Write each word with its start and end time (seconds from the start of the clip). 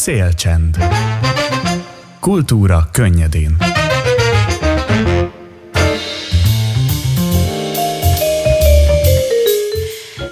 Szélcsend. 0.00 0.76
Kultúra 2.20 2.88
könnyedén. 2.92 3.56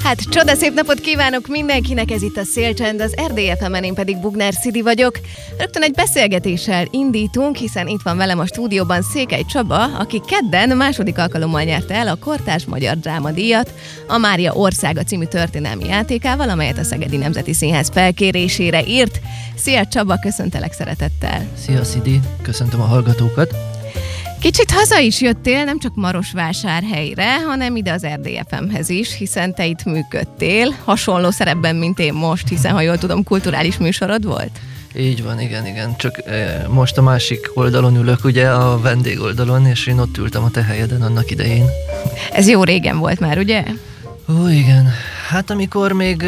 Hát 0.08 0.21
csodaszép 0.21 0.74
napot 0.74 1.00
kívánok 1.00 1.46
mindenkinek, 1.46 2.10
ez 2.10 2.22
itt 2.22 2.36
a 2.36 2.45
Szélcsend, 2.45 3.00
az 3.00 3.14
RDFM-en, 3.27 3.84
én 3.84 3.95
pedig 3.95 4.20
Bugnár 4.20 4.52
Szidi 4.52 4.82
vagyok. 4.82 5.18
Rögtön 5.59 5.82
egy 5.82 5.92
beszélgetéssel 5.92 6.86
indítunk, 6.91 7.56
hiszen 7.56 7.86
itt 7.86 8.02
van 8.02 8.16
velem 8.16 8.38
a 8.38 8.46
stúdióban 8.46 9.02
Székely 9.02 9.45
Csaba, 9.45 9.84
aki 9.84 10.20
kedden 10.27 10.77
második 10.77 11.18
alkalommal 11.18 11.62
nyerte 11.62 11.95
el 11.95 12.09
a 12.09 12.14
Kortás 12.16 12.64
Magyar 12.64 12.96
Dráma 12.96 13.30
díjat 13.30 13.74
a 14.06 14.18
Mária 14.18 14.52
Országa 14.52 15.02
című 15.02 15.24
történelmi 15.24 15.84
játékával, 15.84 16.48
amelyet 16.48 16.79
a 16.79 16.84
Szegedi 16.84 17.16
Nemzeti 17.16 17.52
Színház 17.52 17.90
felkérésére 17.93 18.86
írt. 18.86 19.20
Szia 19.56 19.86
Csaba, 19.86 20.19
köszöntelek 20.19 20.72
szeretettel! 20.72 21.47
Szia 21.66 21.84
Szidi, 21.84 22.20
köszöntöm 22.42 22.80
a 22.80 22.84
hallgatókat! 22.84 23.77
Kicsit 24.41 24.70
haza 24.70 24.98
is 24.98 25.20
jöttél, 25.20 25.65
nem 25.65 25.78
csak 25.78 25.95
Marosvásárhelyre, 25.95 27.42
hanem 27.42 27.77
ide 27.77 27.92
az 27.92 28.06
RDFM-hez 28.06 28.88
is, 28.88 29.16
hiszen 29.16 29.55
te 29.55 29.66
itt 29.66 29.84
működtél, 29.84 30.74
hasonló 30.84 31.30
szerepben, 31.30 31.77
mint 31.77 31.98
én 31.98 32.12
most, 32.12 32.48
hiszen 32.48 32.73
ha 32.73 32.80
jól 32.80 32.98
tudom, 32.98 33.24
kulturális 33.24 33.78
műsorod 33.78 34.24
volt? 34.24 34.61
Így 34.97 35.23
van, 35.23 35.41
igen, 35.41 35.66
igen. 35.66 35.97
Csak 35.97 36.27
eh, 36.27 36.64
most 36.69 36.98
a 36.98 37.02
másik 37.02 37.51
oldalon 37.55 37.97
ülök, 37.97 38.24
ugye 38.24 38.48
a 38.48 38.80
vendég 38.80 39.20
oldalon, 39.20 39.66
és 39.66 39.87
én 39.87 39.98
ott 39.98 40.16
ültem 40.16 40.45
a 40.45 40.50
te 40.50 40.62
helyeden 40.62 41.02
annak 41.02 41.30
idején. 41.30 41.66
Ez 42.33 42.48
jó 42.48 42.64
régen 42.64 42.98
volt 42.98 43.20
már, 43.20 43.39
ugye? 43.39 43.64
Ó, 44.28 44.48
igen. 44.48 44.89
Hát 45.28 45.50
amikor 45.50 45.92
még 45.92 46.25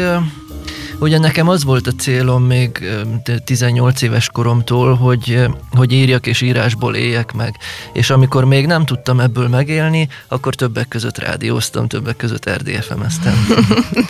Ugye 1.01 1.17
nekem 1.17 1.47
az 1.47 1.63
volt 1.63 1.87
a 1.87 1.91
célom 1.91 2.43
még 2.43 2.89
18 3.45 4.01
éves 4.01 4.29
koromtól, 4.29 4.95
hogy, 4.95 5.45
hogy 5.71 5.91
írjak 5.91 6.27
és 6.27 6.41
írásból 6.41 6.95
éljek 6.95 7.33
meg. 7.33 7.55
És 7.93 8.09
amikor 8.09 8.45
még 8.45 8.65
nem 8.65 8.85
tudtam 8.85 9.19
ebből 9.19 9.47
megélni, 9.47 10.07
akkor 10.27 10.55
többek 10.55 10.87
között 10.87 11.17
rádióztam, 11.17 11.87
többek 11.87 12.15
között 12.15 12.49
RDFM-eztem. 12.49 13.47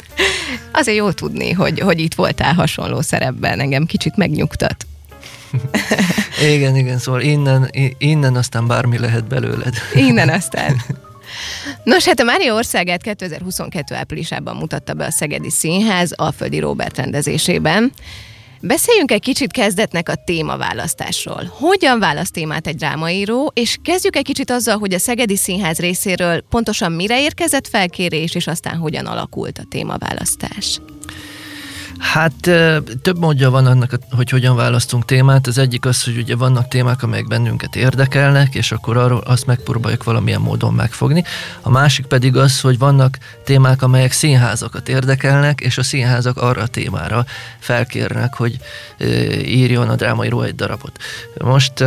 Azért 0.71 0.97
jó 0.97 1.11
tudni, 1.11 1.51
hogy, 1.51 1.79
hogy 1.79 1.99
itt 1.99 2.13
voltál 2.13 2.53
hasonló 2.53 3.01
szerepben, 3.01 3.59
engem 3.59 3.85
kicsit 3.85 4.15
megnyugtat. 4.15 4.85
igen, 6.53 6.75
igen, 6.75 6.97
szóval 6.97 7.21
innen, 7.21 7.69
innen 7.97 8.35
aztán 8.35 8.67
bármi 8.67 8.97
lehet 8.97 9.27
belőled. 9.27 9.73
innen 9.93 10.29
aztán. 10.29 10.81
Nos, 11.83 12.05
hát 12.05 12.19
a 12.19 12.23
Mária 12.23 12.53
országát 12.53 13.01
2022 13.01 13.95
áprilisában 13.95 14.55
mutatta 14.55 14.93
be 14.93 15.05
a 15.05 15.11
Szegedi 15.11 15.49
Színház 15.49 16.11
Alföldi 16.11 16.59
Robert 16.59 16.97
rendezésében. 16.97 17.91
Beszéljünk 18.63 19.11
egy 19.11 19.21
kicsit 19.21 19.51
kezdetnek 19.51 20.09
a 20.09 20.15
témaválasztásról. 20.25 21.51
Hogyan 21.59 21.99
választ 21.99 22.33
témát 22.33 22.67
egy 22.67 22.75
drámaíró, 22.75 23.51
és 23.55 23.77
kezdjük 23.83 24.15
egy 24.15 24.23
kicsit 24.23 24.51
azzal, 24.51 24.77
hogy 24.77 24.93
a 24.93 24.99
Szegedi 24.99 25.35
Színház 25.35 25.79
részéről 25.79 26.41
pontosan 26.49 26.91
mire 26.91 27.21
érkezett 27.21 27.67
felkérés, 27.67 28.35
és 28.35 28.47
aztán 28.47 28.77
hogyan 28.77 29.05
alakult 29.05 29.57
a 29.57 29.65
témaválasztás. 29.69 30.79
Hát 32.01 32.33
több 33.01 33.17
módja 33.19 33.49
van 33.49 33.65
annak, 33.65 33.99
hogy 34.11 34.29
hogyan 34.29 34.55
választunk 34.55 35.05
témát. 35.05 35.47
Az 35.47 35.57
egyik 35.57 35.85
az, 35.85 36.03
hogy 36.03 36.17
ugye 36.17 36.35
vannak 36.35 36.67
témák, 36.67 37.03
amelyek 37.03 37.27
bennünket 37.27 37.75
érdekelnek, 37.75 38.55
és 38.55 38.71
akkor 38.71 38.97
arról 38.97 39.19
azt 39.19 39.45
megpróbáljuk 39.45 40.03
valamilyen 40.03 40.41
módon 40.41 40.73
megfogni. 40.73 41.23
A 41.61 41.69
másik 41.69 42.05
pedig 42.05 42.37
az, 42.37 42.61
hogy 42.61 42.77
vannak 42.77 43.17
témák, 43.43 43.81
amelyek 43.81 44.11
színházakat 44.11 44.89
érdekelnek, 44.89 45.59
és 45.59 45.77
a 45.77 45.83
színházak 45.83 46.37
arra 46.37 46.61
a 46.61 46.67
témára 46.67 47.25
felkérnek, 47.59 48.33
hogy 48.33 48.57
írjon 49.45 49.89
a 49.89 49.95
drámaíró 49.95 50.41
egy 50.41 50.55
darabot. 50.55 50.97
Most 51.37 51.83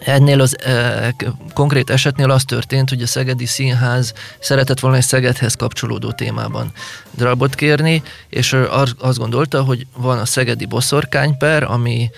Ennél 0.00 0.40
az 0.40 0.64
e, 0.64 1.14
konkrét 1.54 1.90
esetnél 1.90 2.30
az 2.30 2.44
történt, 2.44 2.88
hogy 2.88 3.02
a 3.02 3.06
Szegedi 3.06 3.46
Színház 3.46 4.12
szeretett 4.38 4.80
volna 4.80 4.96
egy 4.96 5.02
Szegedhez 5.02 5.54
kapcsolódó 5.54 6.12
témában 6.12 6.72
darabot 7.16 7.54
kérni, 7.54 8.02
és 8.28 8.56
azt 8.98 9.18
gondolta, 9.18 9.62
hogy 9.62 9.86
van 9.96 10.18
a 10.18 10.26
Szegedi 10.26 10.64
boszorkányper, 10.66 11.62
ami 11.62 12.10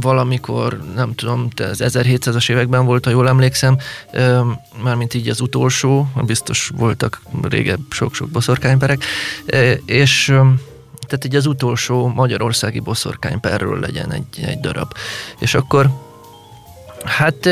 valamikor, 0.00 0.84
nem 0.94 1.14
tudom, 1.14 1.48
az 1.56 1.82
1700-as 1.84 2.50
években 2.50 2.84
volt, 2.84 3.04
ha 3.04 3.10
jól 3.10 3.28
emlékszem, 3.28 3.78
mármint 4.82 5.14
így 5.14 5.28
az 5.28 5.40
utolsó, 5.40 6.08
biztos 6.26 6.70
voltak 6.76 7.22
régebb 7.42 7.80
sok-sok 7.90 8.28
boszorkányperek, 8.28 9.04
és 9.86 10.24
tehát 11.06 11.24
így 11.24 11.36
az 11.36 11.46
utolsó 11.46 12.06
magyarországi 12.06 12.80
boszorkányperről 12.80 13.80
legyen 13.80 14.12
egy, 14.12 14.44
egy 14.44 14.60
darab. 14.60 14.92
És 15.38 15.54
akkor 15.54 15.90
Hát 17.04 17.48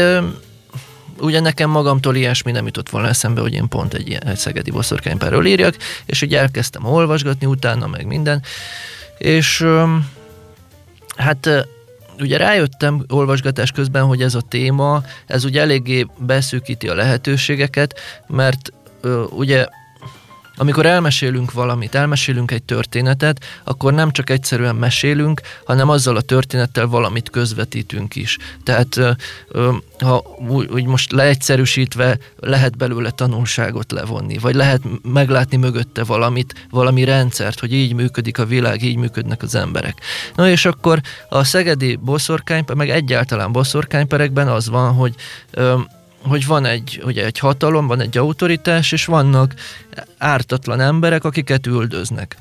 ugye 1.19 1.41
nekem 1.41 1.71
magamtól 1.71 2.17
ilyesmi 2.17 2.53
nem 2.53 2.67
jutott 2.67 2.89
volna 2.89 3.09
eszembe, 3.09 3.41
hogy 3.41 3.53
én 3.53 3.69
pont 3.69 3.95
egy, 3.95 4.13
egy 4.13 4.37
szegedi 4.37 4.71
boszorkánypárról 4.71 5.47
írjak, 5.47 5.77
és 6.07 6.23
ugye 6.23 6.41
elkezdtem 6.41 6.85
olvasgatni 6.85 7.47
utána, 7.47 7.87
meg 7.87 8.07
minden, 8.07 8.43
és 9.19 9.67
hát 11.17 11.67
ugye 12.19 12.37
rájöttem 12.37 13.05
olvasgatás 13.09 13.71
közben, 13.71 14.05
hogy 14.05 14.23
ez 14.23 14.35
a 14.35 14.41
téma, 14.41 15.03
ez 15.27 15.45
ugye 15.45 15.61
eléggé 15.61 16.07
beszűkíti 16.19 16.89
a 16.89 16.95
lehetőségeket, 16.95 17.99
mert 18.27 18.73
ugye 19.31 19.67
amikor 20.57 20.87
elmesélünk 20.87 21.53
valamit, 21.53 21.95
elmesélünk 21.95 22.51
egy 22.51 22.63
történetet, 22.63 23.45
akkor 23.65 23.93
nem 23.93 24.11
csak 24.11 24.31
egyszerűen 24.31 24.77
mesélünk, 24.77 25.41
hanem 25.65 25.89
azzal 25.89 26.17
a 26.17 26.21
történettel 26.21 26.87
valamit 26.87 27.31
közvetítünk 27.31 28.17
is. 28.17 28.39
Tehát 28.65 29.17
ha 29.99 30.25
úgy 30.71 30.87
most 30.87 31.13
leegyszerűsítve 31.13 32.19
lehet 32.37 32.77
belőle 32.77 33.11
tanulságot 33.11 33.93
levonni, 33.93 34.39
vagy 34.39 34.55
lehet 34.55 34.83
meglátni 35.03 35.57
mögötte 35.57 36.05
valamit, 36.05 36.67
valami 36.71 37.05
rendszert, 37.05 37.61
hogy 37.61 37.73
így 37.73 37.95
működik 37.95 38.39
a 38.39 38.47
világ, 38.47 38.83
így 38.83 38.97
működnek 38.97 39.43
az 39.43 39.55
emberek. 39.55 40.01
Na 40.37 40.49
és 40.49 40.65
akkor 40.65 41.01
a 41.29 41.45
szegedi 41.45 41.97
boszorkány, 41.97 42.65
meg 42.75 42.91
egyáltalán 42.91 43.53
boszorkányperekben 43.53 44.49
az 44.49 44.69
van, 44.69 44.93
hogy 44.93 45.15
hogy 46.23 46.47
van 46.47 46.65
egy, 46.65 47.03
ugye 47.05 47.25
egy 47.25 47.39
hatalom, 47.39 47.87
van 47.87 48.01
egy 48.01 48.19
autoritás, 48.19 48.93
és 48.93 49.05
vannak 49.05 49.55
ártatlan 50.19 50.81
emberek, 50.81 51.25
akiket 51.25 51.67
üldöznek. 51.67 52.37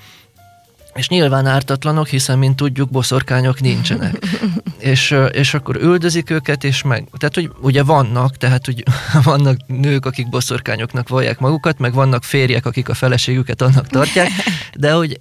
És 0.94 1.08
nyilván 1.08 1.46
ártatlanok, 1.46 2.08
hiszen, 2.08 2.38
mint 2.38 2.56
tudjuk, 2.56 2.90
boszorkányok 2.90 3.62
nincsenek. 3.62 4.18
és, 4.92 5.16
és 5.32 5.54
akkor 5.54 5.76
üldözik 5.76 6.30
őket, 6.30 6.64
és 6.64 6.82
meg... 6.82 7.08
Tehát, 7.18 7.36
hogy 7.36 7.52
ugye 7.62 7.84
vannak, 7.84 8.38
tehát, 8.38 8.66
hogy 8.66 8.84
vannak 9.24 9.58
nők, 9.68 10.06
akik 10.06 10.30
boszorkányoknak 10.30 11.10
vallják 11.10 11.40
magukat, 11.40 11.80
meg 11.80 11.94
vannak 11.94 12.24
férjek, 12.24 12.66
akik 12.66 12.90
a 12.90 12.94
feleségüket 12.94 13.62
annak 13.62 13.88
tartják, 13.88 14.30
de 14.74 14.92
hogy 14.92 15.18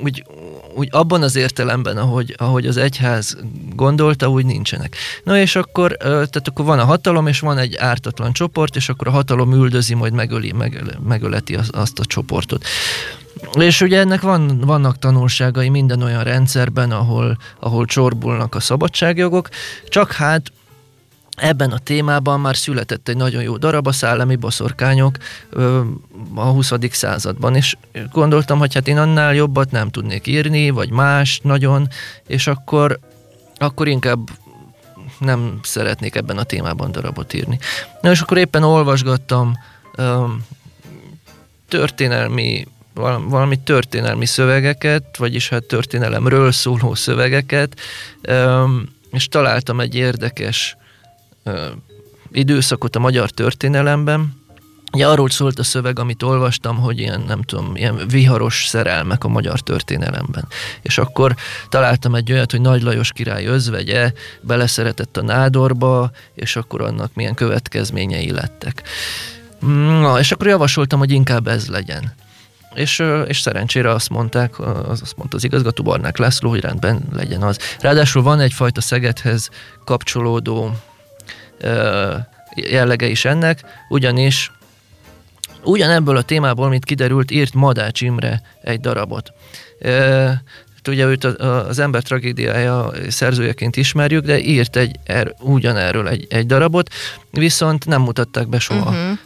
úgy, 0.00 0.24
úgy 0.74 0.88
abban 0.90 1.22
az 1.22 1.36
értelemben, 1.36 1.96
ahogy, 1.96 2.34
ahogy 2.38 2.66
az 2.66 2.76
egyház 2.76 3.36
gondolta, 3.74 4.28
úgy 4.28 4.44
nincsenek. 4.44 4.96
Na 5.24 5.38
és 5.38 5.56
akkor, 5.56 5.96
tehát 5.96 6.48
akkor 6.48 6.64
van 6.64 6.78
a 6.78 6.84
hatalom, 6.84 7.26
és 7.26 7.40
van 7.40 7.58
egy 7.58 7.76
ártatlan 7.76 8.32
csoport, 8.32 8.76
és 8.76 8.88
akkor 8.88 9.06
a 9.06 9.10
hatalom 9.10 9.52
üldözi, 9.52 9.94
majd 9.94 10.12
megöli, 10.12 10.52
megöl, 10.52 10.92
megöleti 11.08 11.54
az, 11.54 11.68
azt 11.72 11.98
a 11.98 12.04
csoportot. 12.04 12.64
És 13.54 13.80
ugye 13.80 13.98
ennek 13.98 14.20
van, 14.20 14.60
vannak 14.60 14.98
tanulságai 14.98 15.68
minden 15.68 16.02
olyan 16.02 16.22
rendszerben, 16.22 16.90
ahol, 16.90 17.38
ahol 17.60 17.84
csorbulnak 17.84 18.54
a 18.54 18.60
szabadságjogok, 18.60 19.48
csak 19.88 20.12
hát 20.12 20.52
Ebben 21.36 21.70
a 21.70 21.78
témában 21.78 22.40
már 22.40 22.56
született 22.56 23.08
egy 23.08 23.16
nagyon 23.16 23.42
jó 23.42 23.56
darab, 23.56 23.86
a 23.86 23.92
szállami 23.92 24.36
boszorkányok 24.36 25.16
a 26.34 26.44
20. 26.44 26.72
században, 26.90 27.56
és 27.56 27.76
gondoltam, 28.12 28.58
hogy 28.58 28.74
hát 28.74 28.88
én 28.88 28.98
annál 28.98 29.34
jobbat 29.34 29.70
nem 29.70 29.90
tudnék 29.90 30.26
írni, 30.26 30.70
vagy 30.70 30.90
más 30.90 31.40
nagyon, 31.42 31.88
és 32.26 32.46
akkor, 32.46 32.98
akkor 33.56 33.88
inkább 33.88 34.30
nem 35.18 35.58
szeretnék 35.62 36.14
ebben 36.14 36.38
a 36.38 36.42
témában 36.42 36.92
darabot 36.92 37.32
írni. 37.32 37.58
Na 38.00 38.10
és 38.10 38.20
akkor 38.20 38.38
éppen 38.38 38.62
olvasgattam 38.62 39.52
történelmi 41.68 42.66
valami 43.28 43.58
történelmi 43.58 44.26
szövegeket, 44.26 45.16
vagyis 45.16 45.48
hát 45.48 45.64
történelemről 45.64 46.52
szóló 46.52 46.94
szövegeket, 46.94 47.80
és 49.10 49.28
találtam 49.28 49.80
egy 49.80 49.94
érdekes 49.94 50.76
időszakot 52.32 52.96
a 52.96 52.98
magyar 52.98 53.30
történelemben, 53.30 54.40
Ugye 54.92 55.06
arról 55.06 55.30
szólt 55.30 55.58
a 55.58 55.62
szöveg, 55.62 55.98
amit 55.98 56.22
olvastam, 56.22 56.76
hogy 56.76 56.98
ilyen, 56.98 57.24
nem 57.26 57.42
tudom, 57.42 57.76
ilyen 57.76 58.08
viharos 58.08 58.64
szerelmek 58.66 59.24
a 59.24 59.28
magyar 59.28 59.60
történelemben. 59.60 60.48
És 60.82 60.98
akkor 60.98 61.34
találtam 61.68 62.14
egy 62.14 62.32
olyat, 62.32 62.50
hogy 62.50 62.60
Nagy 62.60 62.82
Lajos 62.82 63.12
király 63.12 63.44
özvegye 63.44 64.12
beleszeretett 64.40 65.16
a 65.16 65.22
nádorba, 65.22 66.10
és 66.34 66.56
akkor 66.56 66.80
annak 66.80 67.14
milyen 67.14 67.34
következményei 67.34 68.30
lettek. 68.30 68.82
Na, 70.00 70.18
és 70.18 70.32
akkor 70.32 70.46
javasoltam, 70.46 70.98
hogy 70.98 71.10
inkább 71.10 71.46
ez 71.46 71.68
legyen. 71.68 72.12
és, 72.74 73.02
és 73.26 73.40
szerencsére 73.40 73.90
azt 73.90 74.08
mondták, 74.10 74.58
az, 74.60 75.02
azt 75.02 75.16
mondta 75.16 75.36
az 75.36 75.44
igazgató 75.44 75.82
Barnák 75.82 76.18
László, 76.18 76.50
hogy 76.50 76.60
rendben 76.60 77.02
legyen 77.12 77.42
az. 77.42 77.58
Ráadásul 77.80 78.22
van 78.22 78.40
egyfajta 78.40 78.80
Szegedhez 78.80 79.50
kapcsolódó 79.84 80.76
jellege 82.54 83.06
is 83.06 83.24
ennek, 83.24 83.60
ugyanis 83.88 84.52
ugyanebből 85.64 86.16
a 86.16 86.22
témából, 86.22 86.68
mint 86.68 86.84
kiderült, 86.84 87.30
írt 87.30 87.54
Madács 87.54 88.00
Imre 88.00 88.42
egy 88.62 88.80
darabot. 88.80 89.32
Ugye 90.88 91.06
őt 91.06 91.24
az 91.24 91.78
ember 91.78 92.02
tragédiája 92.02 92.90
szerzőjeként 93.08 93.76
ismerjük, 93.76 94.24
de 94.24 94.38
írt 94.38 94.76
egy, 94.76 94.98
er, 95.04 95.34
ugyanerről 95.40 96.08
egy, 96.08 96.26
egy 96.30 96.46
darabot, 96.46 96.90
viszont 97.30 97.86
nem 97.86 98.02
mutatták 98.02 98.48
be 98.48 98.58
soha. 98.58 98.90
Uh-huh. 98.90 99.18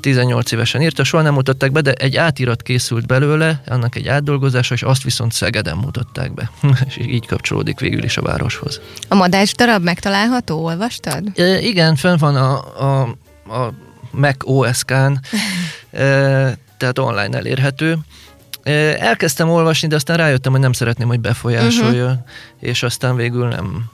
18 0.00 0.52
évesen 0.52 0.82
írta, 0.82 1.04
soha 1.04 1.22
nem 1.22 1.34
mutatták 1.34 1.72
be, 1.72 1.80
de 1.80 1.92
egy 1.92 2.16
átirat 2.16 2.62
készült 2.62 3.06
belőle, 3.06 3.62
annak 3.66 3.96
egy 3.96 4.08
átdolgozása, 4.08 4.74
és 4.74 4.82
azt 4.82 5.02
viszont 5.02 5.32
Szegeden 5.32 5.76
mutatták 5.76 6.34
be. 6.34 6.50
és 6.86 6.98
így 6.98 7.26
kapcsolódik 7.26 7.80
végül 7.80 8.04
is 8.04 8.16
a 8.16 8.22
városhoz. 8.22 8.80
A 9.08 9.14
Madács 9.14 9.54
darab 9.54 9.82
megtalálható, 9.82 10.64
olvastad? 10.64 11.38
E, 11.38 11.60
igen, 11.60 11.96
fönn 11.96 12.16
van 12.16 12.36
a, 12.36 12.80
a, 12.82 13.00
a 13.54 13.72
Mac 14.10 14.36
OS-kán, 14.44 15.20
e, 15.90 16.00
tehát 16.76 16.98
online 16.98 17.36
elérhető. 17.36 17.98
Elkezdtem 18.98 19.48
olvasni, 19.48 19.88
de 19.88 19.94
aztán 19.94 20.16
rájöttem, 20.16 20.52
hogy 20.52 20.60
nem 20.60 20.72
szeretném, 20.72 21.08
hogy 21.08 21.20
befolyásolja, 21.20 22.04
uh-huh. 22.04 22.20
és 22.60 22.82
aztán 22.82 23.16
végül 23.16 23.48
nem, 23.48 23.84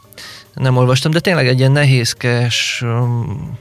nem 0.55 0.77
olvastam, 0.77 1.11
de 1.11 1.21
tényleg 1.21 1.47
egy 1.49 1.59
ilyen 1.59 1.73
nehézkes, 1.73 2.83
um, 2.83 3.59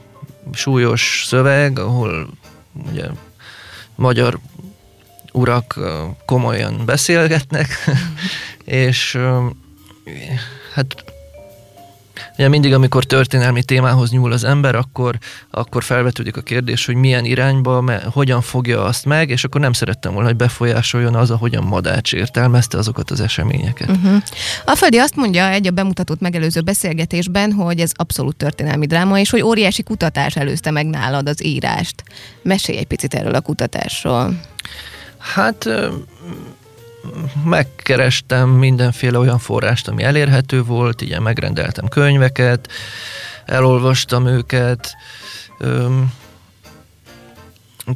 súlyos 0.52 1.24
szöveg, 1.26 1.78
ahol 1.78 2.28
ugye 2.90 3.04
magyar 3.94 4.38
urak 5.32 5.78
komolyan 6.26 6.82
beszélgetnek, 6.84 7.68
és 8.64 9.18
hát 10.74 11.04
Ugye 12.34 12.48
mindig, 12.48 12.72
amikor 12.72 13.04
történelmi 13.04 13.62
témához 13.62 14.10
nyúl 14.10 14.32
az 14.32 14.44
ember, 14.44 14.74
akkor, 14.74 15.18
akkor 15.50 15.82
felvetődik 15.82 16.36
a 16.36 16.40
kérdés, 16.40 16.86
hogy 16.86 16.94
milyen 16.94 17.24
irányba, 17.24 17.80
me, 17.80 18.02
hogyan 18.12 18.40
fogja 18.40 18.84
azt 18.84 19.04
meg, 19.04 19.30
és 19.30 19.44
akkor 19.44 19.60
nem 19.60 19.72
szerettem 19.72 20.12
volna, 20.12 20.28
hogy 20.28 20.36
befolyásoljon 20.36 21.14
az, 21.14 21.30
ahogyan 21.30 21.64
Madács 21.64 22.12
értelmezte 22.12 22.78
azokat 22.78 23.10
az 23.10 23.20
eseményeket. 23.20 23.88
Uh-huh. 23.88 24.22
A 24.64 24.74
Földi 24.74 24.98
azt 24.98 25.16
mondja 25.16 25.48
egy 25.48 25.66
a 25.66 25.70
bemutatót 25.70 26.20
megelőző 26.20 26.60
beszélgetésben, 26.60 27.52
hogy 27.52 27.80
ez 27.80 27.92
abszolút 27.94 28.36
történelmi 28.36 28.86
dráma, 28.86 29.18
és 29.18 29.30
hogy 29.30 29.42
óriási 29.42 29.82
kutatás 29.82 30.36
előzte 30.36 30.70
meg 30.70 30.86
nálad 30.86 31.28
az 31.28 31.44
írást. 31.44 32.02
Mesélj 32.42 32.78
egy 32.78 32.86
picit 32.86 33.14
erről 33.14 33.34
a 33.34 33.40
kutatásról. 33.40 34.40
Hát 35.18 35.68
megkerestem 37.44 38.48
mindenféle 38.48 39.18
olyan 39.18 39.38
forrást, 39.38 39.88
ami 39.88 40.02
elérhető 40.02 40.62
volt, 40.62 41.02
ugye 41.02 41.20
megrendeltem 41.20 41.88
könyveket, 41.88 42.68
elolvastam 43.44 44.26
őket, 44.26 44.96
öm, 45.58 46.12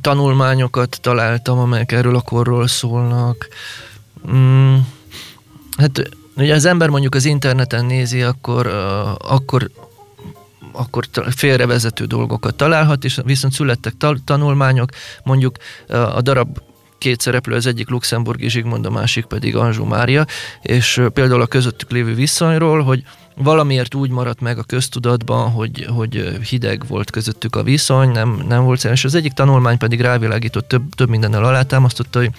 tanulmányokat 0.00 0.98
találtam, 1.00 1.58
amelyek 1.58 1.92
erről 1.92 2.16
a 2.16 2.20
korról 2.20 2.66
szólnak. 2.66 3.48
Mm, 4.32 4.76
hát 5.76 6.10
ugye 6.36 6.54
az 6.54 6.64
ember 6.64 6.88
mondjuk 6.88 7.14
az 7.14 7.24
interneten 7.24 7.84
nézi, 7.84 8.22
akkor, 8.22 8.66
uh, 8.66 9.32
akkor 9.32 9.70
akkor 10.72 11.08
félrevezető 11.36 12.04
dolgokat 12.04 12.54
találhat, 12.54 13.04
és 13.04 13.20
viszont 13.24 13.52
születtek 13.52 13.94
tanulmányok, 14.24 14.90
mondjuk 15.22 15.56
a 15.88 16.20
darab 16.20 16.58
két 17.02 17.20
szereplő, 17.20 17.54
az 17.54 17.66
egyik 17.66 17.88
luxemburgi 17.88 18.48
Zsigmond, 18.48 18.86
a 18.86 18.90
másik 18.90 19.24
pedig 19.24 19.56
Anzsú 19.56 19.84
Mária, 19.84 20.26
és 20.60 21.00
például 21.12 21.40
a 21.40 21.46
közöttük 21.46 21.90
lévő 21.90 22.14
viszonyról, 22.14 22.82
hogy 22.82 23.02
valamiért 23.36 23.94
úgy 23.94 24.10
maradt 24.10 24.40
meg 24.40 24.58
a 24.58 24.62
köztudatban, 24.62 25.50
hogy, 25.50 25.86
hogy 25.88 26.38
hideg 26.48 26.86
volt 26.86 27.10
közöttük 27.10 27.56
a 27.56 27.62
viszony, 27.62 28.10
nem, 28.10 28.44
nem 28.48 28.64
volt 28.64 28.78
szerencsés. 28.78 29.04
Az 29.04 29.14
egyik 29.14 29.32
tanulmány 29.32 29.78
pedig 29.78 30.00
rávilágított, 30.00 30.68
több, 30.68 30.82
több 30.94 31.08
mindennel 31.08 31.44
alátámasztotta, 31.44 32.18
hogy 32.18 32.30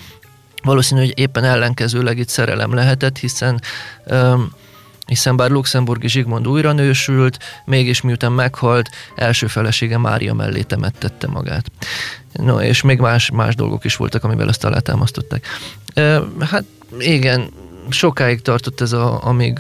valószínű, 0.64 1.00
hogy 1.00 1.20
éppen 1.20 1.44
ellenkezőleg 1.44 2.18
itt 2.18 2.30
szerelem 2.30 2.74
lehetett, 2.74 3.18
hiszen 3.18 3.62
um, 4.06 4.52
hiszen 5.06 5.36
bár 5.36 5.50
luxemburgi 5.50 6.08
Zsigmond 6.08 6.48
újra 6.48 6.72
nősült, 6.72 7.40
mégis 7.66 8.02
miután 8.02 8.32
meghalt, 8.32 8.90
első 9.16 9.48
felesége 9.48 9.98
Mária 9.98 10.34
mellé 10.34 10.62
temettette 10.62 11.28
magát. 11.28 11.72
No, 12.34 12.62
és 12.62 12.82
még 12.82 13.00
más, 13.00 13.30
más 13.32 13.56
dolgok 13.56 13.86
is 13.86 13.96
voltak, 13.96 14.24
amivel 14.24 14.50
ezt 14.50 14.64
alátámasztották. 14.64 15.48
Hát 16.40 16.64
igen, 17.00 17.50
sokáig 17.90 18.42
tartott 18.42 18.82
ez, 18.82 18.92
a, 18.92 19.26
amíg 19.26 19.60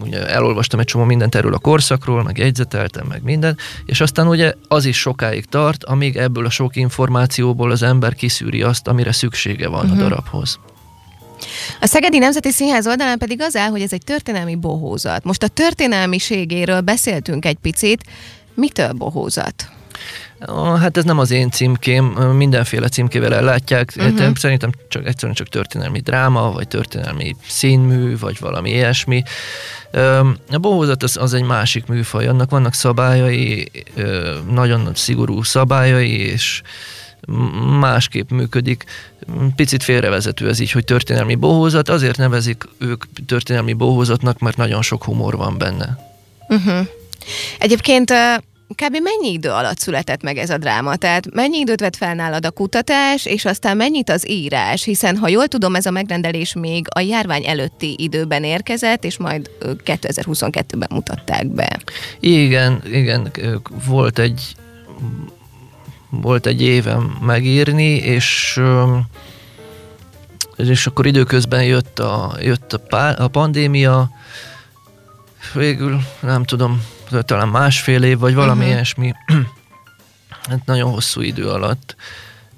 ugye 0.00 0.26
elolvastam 0.28 0.80
egy 0.80 0.86
csomó 0.86 1.04
mindent 1.04 1.34
erről 1.34 1.54
a 1.54 1.58
korszakról, 1.58 2.22
meg 2.22 2.38
jegyzeteltem, 2.38 3.06
meg 3.06 3.22
minden, 3.22 3.56
és 3.84 4.00
aztán 4.00 4.28
ugye 4.28 4.54
az 4.68 4.84
is 4.84 4.98
sokáig 4.98 5.44
tart, 5.44 5.84
amíg 5.84 6.16
ebből 6.16 6.46
a 6.46 6.50
sok 6.50 6.76
információból 6.76 7.70
az 7.70 7.82
ember 7.82 8.14
kiszűri 8.14 8.62
azt, 8.62 8.88
amire 8.88 9.12
szüksége 9.12 9.68
van 9.68 9.78
uh-huh. 9.78 9.92
a 9.92 9.94
mhm. 9.94 10.02
darabhoz. 10.02 10.58
A 11.80 11.86
Szegedi 11.86 12.18
Nemzeti 12.18 12.50
Színház 12.50 12.86
oldalán 12.86 13.18
pedig 13.18 13.40
az 13.40 13.56
áll, 13.56 13.70
hogy 13.70 13.82
ez 13.82 13.92
egy 13.92 14.04
történelmi 14.04 14.54
bohózat. 14.54 15.24
Most 15.24 15.42
a 15.42 15.48
történelmiségéről 15.48 16.80
beszéltünk 16.80 17.44
egy 17.44 17.56
picit. 17.56 18.02
Mitől 18.54 18.92
bohózat? 18.92 19.68
Hát 20.80 20.96
ez 20.96 21.04
nem 21.04 21.18
az 21.18 21.30
én 21.30 21.50
címkém, 21.50 22.04
mindenféle 22.36 22.88
címkével 22.88 23.34
ellátják. 23.34 23.92
Uh-huh. 23.96 24.36
Szerintem 24.36 24.70
csak 24.88 25.06
egyszerűen 25.06 25.34
csak 25.34 25.48
történelmi 25.48 26.00
dráma, 26.00 26.52
vagy 26.52 26.68
történelmi 26.68 27.36
színmű, 27.46 28.18
vagy 28.18 28.40
valami 28.40 28.70
ilyesmi. 28.70 29.22
A 30.50 30.58
bohózat 30.58 31.02
az, 31.02 31.16
az 31.16 31.34
egy 31.34 31.42
másik 31.42 31.86
műfaj, 31.86 32.26
annak 32.26 32.50
vannak 32.50 32.74
szabályai, 32.74 33.70
nagyon 34.50 34.90
szigorú 34.94 35.42
szabályai, 35.42 36.18
és 36.18 36.62
másképp 37.80 38.30
működik. 38.30 38.84
Picit 39.56 39.82
félrevezető 39.82 40.48
ez 40.48 40.60
így, 40.60 40.70
hogy 40.70 40.84
történelmi 40.84 41.34
bohózat. 41.34 41.88
Azért 41.88 42.16
nevezik 42.16 42.68
ők 42.78 43.04
történelmi 43.26 43.72
bohózatnak, 43.72 44.38
mert 44.38 44.56
nagyon 44.56 44.82
sok 44.82 45.04
humor 45.04 45.36
van 45.36 45.58
benne. 45.58 45.98
Uh-huh. 46.48 46.86
Egyébként 47.58 48.12
kb. 48.68 48.92
mennyi 48.92 49.32
idő 49.32 49.48
alatt 49.48 49.78
született 49.78 50.22
meg 50.22 50.36
ez 50.36 50.50
a 50.50 50.58
dráma? 50.58 50.96
Tehát 50.96 51.34
mennyi 51.34 51.58
időt 51.58 51.80
vett 51.80 51.96
fel 51.96 52.14
nálad 52.14 52.46
a 52.46 52.50
kutatás, 52.50 53.26
és 53.26 53.44
aztán 53.44 53.76
mennyit 53.76 54.10
az 54.10 54.28
írás? 54.28 54.84
Hiszen, 54.84 55.16
ha 55.16 55.28
jól 55.28 55.48
tudom, 55.48 55.74
ez 55.74 55.86
a 55.86 55.90
megrendelés 55.90 56.54
még 56.54 56.86
a 56.94 57.00
járvány 57.00 57.46
előtti 57.46 57.94
időben 57.98 58.44
érkezett, 58.44 59.04
és 59.04 59.18
majd 59.18 59.50
2022-ben 59.60 60.88
mutatták 60.90 61.46
be. 61.46 61.78
Igen, 62.20 62.82
igen, 62.92 63.32
volt 63.86 64.18
egy 64.18 64.54
volt 66.10 66.46
egy 66.46 66.62
évem 66.62 67.18
megírni, 67.20 67.94
és 67.94 68.60
és 70.56 70.86
akkor 70.86 71.06
időközben 71.06 71.64
jött 71.64 71.98
a, 71.98 72.36
jött 72.40 72.72
a, 72.72 72.78
pá, 72.78 73.12
a 73.12 73.28
pandémia, 73.28 74.10
végül 75.54 76.00
nem 76.20 76.44
tudom, 76.44 76.82
talán 77.22 77.48
másfél 77.48 78.02
év, 78.02 78.18
vagy 78.18 78.34
valami 78.34 78.58
uh-huh. 78.58 78.74
ilyesmi, 78.74 79.12
hát 80.48 80.64
nagyon 80.64 80.90
hosszú 80.90 81.20
idő 81.20 81.48
alatt, 81.48 81.96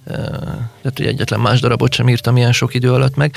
tehát 0.05 0.97
hogy 0.97 1.07
egyetlen 1.07 1.41
más 1.41 1.61
darabot 1.61 1.93
sem 1.93 2.09
írtam 2.09 2.37
ilyen 2.37 2.53
sok 2.53 2.75
idő 2.75 2.93
alatt 2.93 3.17
meg, 3.17 3.35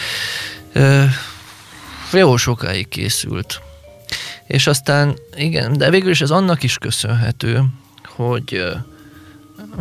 jó 2.14 2.38
sokáig 2.38 2.88
készült. 2.88 3.62
És 4.48 4.68
aztán, 4.68 5.18
igen, 5.36 5.78
de 5.78 5.90
végül 5.90 6.10
is 6.10 6.22
ez 6.22 6.32
annak 6.32 6.64
is 6.64 6.78
köszönhető, 6.78 7.64
hogy 8.16 8.64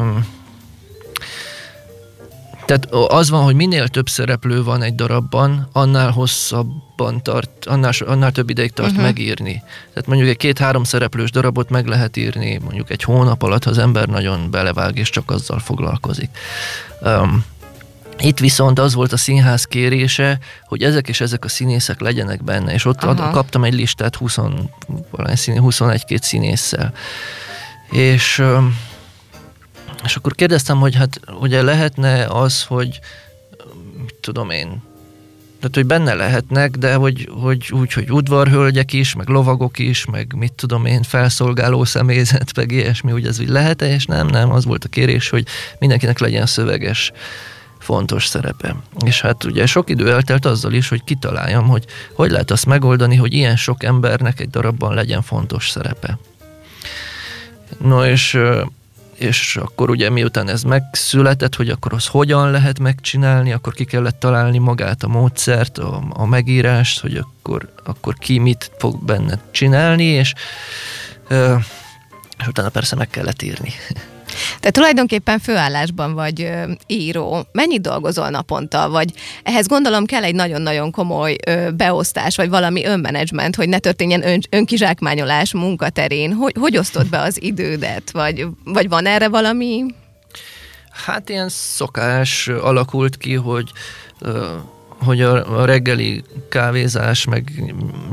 Mm. 0.00 0.18
Tehát 2.68 2.86
az 2.90 3.30
van, 3.30 3.44
hogy 3.44 3.54
minél 3.54 3.88
több 3.88 4.08
szereplő 4.08 4.62
van 4.62 4.82
egy 4.82 4.94
darabban, 4.94 5.68
annál 5.72 6.10
hosszabban 6.10 7.22
tart, 7.22 7.66
annál, 7.66 7.92
annál 8.06 8.32
több 8.32 8.50
ideig 8.50 8.72
tart 8.72 8.90
uh-huh. 8.90 9.04
megírni. 9.04 9.62
Tehát 9.92 10.06
mondjuk 10.06 10.28
egy 10.28 10.36
két-három 10.36 10.84
szereplős 10.84 11.30
darabot 11.30 11.70
meg 11.70 11.86
lehet 11.86 12.16
írni 12.16 12.58
mondjuk 12.62 12.90
egy 12.90 13.02
hónap 13.02 13.42
alatt, 13.42 13.64
ha 13.64 13.70
az 13.70 13.78
ember 13.78 14.08
nagyon 14.08 14.50
belevág 14.50 14.98
és 14.98 15.10
csak 15.10 15.30
azzal 15.30 15.58
foglalkozik. 15.58 16.30
Um, 17.00 17.44
itt 18.18 18.38
viszont 18.38 18.78
az 18.78 18.94
volt 18.94 19.12
a 19.12 19.16
színház 19.16 19.64
kérése, 19.64 20.38
hogy 20.66 20.82
ezek 20.82 21.08
és 21.08 21.20
ezek 21.20 21.44
a 21.44 21.48
színészek 21.48 22.00
legyenek 22.00 22.44
benne, 22.44 22.72
és 22.72 22.84
ott 22.84 23.04
ad, 23.04 23.30
kaptam 23.30 23.64
egy 23.64 23.74
listát 23.74 24.16
20, 24.16 24.38
21-két 25.12 26.22
színésszel. 26.22 26.92
És 27.90 28.38
um, 28.38 28.76
és 30.04 30.16
akkor 30.16 30.34
kérdeztem, 30.34 30.78
hogy 30.78 30.94
hát 30.94 31.20
ugye 31.40 31.62
lehetne 31.62 32.24
az, 32.24 32.64
hogy 32.64 32.98
mit 34.02 34.14
tudom 34.20 34.50
én, 34.50 34.82
tehát, 35.60 35.74
hogy 35.74 35.86
benne 35.86 36.14
lehetnek, 36.14 36.70
de 36.70 36.94
hogy, 36.94 37.28
hogy 37.40 37.70
úgy, 37.70 37.92
hogy 37.92 38.10
udvarhölgyek 38.10 38.92
is, 38.92 39.14
meg 39.14 39.28
lovagok 39.28 39.78
is, 39.78 40.04
meg 40.04 40.34
mit 40.36 40.52
tudom 40.52 40.86
én, 40.86 41.02
felszolgáló 41.02 41.84
személyzet, 41.84 42.56
meg 42.56 42.72
ilyesmi, 42.72 43.12
úgy 43.12 43.26
ez 43.26 43.40
úgy 43.40 43.48
lehet 43.48 43.82
és 43.82 44.04
nem, 44.04 44.26
nem, 44.26 44.50
az 44.50 44.64
volt 44.64 44.84
a 44.84 44.88
kérés, 44.88 45.28
hogy 45.28 45.46
mindenkinek 45.78 46.18
legyen 46.18 46.46
szöveges 46.46 47.12
fontos 47.78 48.26
szerepe. 48.26 48.76
És 49.04 49.20
hát 49.20 49.44
ugye 49.44 49.66
sok 49.66 49.90
idő 49.90 50.10
eltelt 50.10 50.46
azzal 50.46 50.72
is, 50.72 50.88
hogy 50.88 51.04
kitaláljam, 51.04 51.68
hogy 51.68 51.84
hogy 52.12 52.30
lehet 52.30 52.50
azt 52.50 52.66
megoldani, 52.66 53.16
hogy 53.16 53.32
ilyen 53.32 53.56
sok 53.56 53.82
embernek 53.82 54.40
egy 54.40 54.50
darabban 54.50 54.94
legyen 54.94 55.22
fontos 55.22 55.70
szerepe. 55.70 56.18
No 57.78 58.04
és 58.04 58.38
és 59.18 59.56
akkor 59.56 59.90
ugye 59.90 60.10
miután 60.10 60.48
ez 60.48 60.62
megszületett, 60.62 61.54
hogy 61.54 61.68
akkor 61.68 61.92
az 61.92 62.06
hogyan 62.06 62.50
lehet 62.50 62.78
megcsinálni, 62.78 63.52
akkor 63.52 63.72
ki 63.72 63.84
kellett 63.84 64.20
találni 64.20 64.58
magát 64.58 65.02
a 65.02 65.08
módszert, 65.08 65.78
a, 65.78 66.02
a 66.12 66.26
megírást, 66.26 67.00
hogy 67.00 67.16
akkor, 67.16 67.72
akkor 67.84 68.14
ki 68.14 68.38
mit 68.38 68.70
fog 68.78 69.04
benne 69.04 69.38
csinálni, 69.50 70.04
és, 70.04 70.32
és 72.38 72.46
utána 72.46 72.68
persze 72.68 72.96
meg 72.96 73.08
kellett 73.08 73.42
írni. 73.42 73.72
Te 74.60 74.70
tulajdonképpen 74.70 75.38
főállásban 75.38 76.14
vagy 76.14 76.42
ö, 76.42 76.70
író. 76.86 77.46
Mennyit 77.52 77.80
dolgozol 77.80 78.28
naponta? 78.28 78.88
Vagy 78.88 79.12
ehhez 79.42 79.66
gondolom 79.66 80.04
kell 80.04 80.22
egy 80.22 80.34
nagyon-nagyon 80.34 80.90
komoly 80.90 81.36
ö, 81.46 81.70
beosztás, 81.70 82.36
vagy 82.36 82.48
valami 82.48 82.84
önmenedzsment, 82.84 83.56
hogy 83.56 83.68
ne 83.68 83.78
történjen 83.78 84.26
ön, 84.26 84.40
önkizsákmányolás 84.50 85.52
munkaterén. 85.52 86.32
Hogy, 86.32 86.54
hogy 86.60 86.76
osztod 86.76 87.08
be 87.08 87.20
az 87.20 87.42
idődet? 87.42 88.10
Vagy, 88.10 88.46
vagy 88.64 88.88
van 88.88 89.06
erre 89.06 89.28
valami? 89.28 89.84
Hát 91.06 91.28
ilyen 91.28 91.48
szokás 91.48 92.48
alakult 92.48 93.16
ki, 93.16 93.34
hogy 93.34 93.70
ö, 94.18 94.56
hogy 95.04 95.20
a, 95.22 95.64
reggeli 95.64 96.24
kávézás, 96.48 97.24
meg 97.24 97.64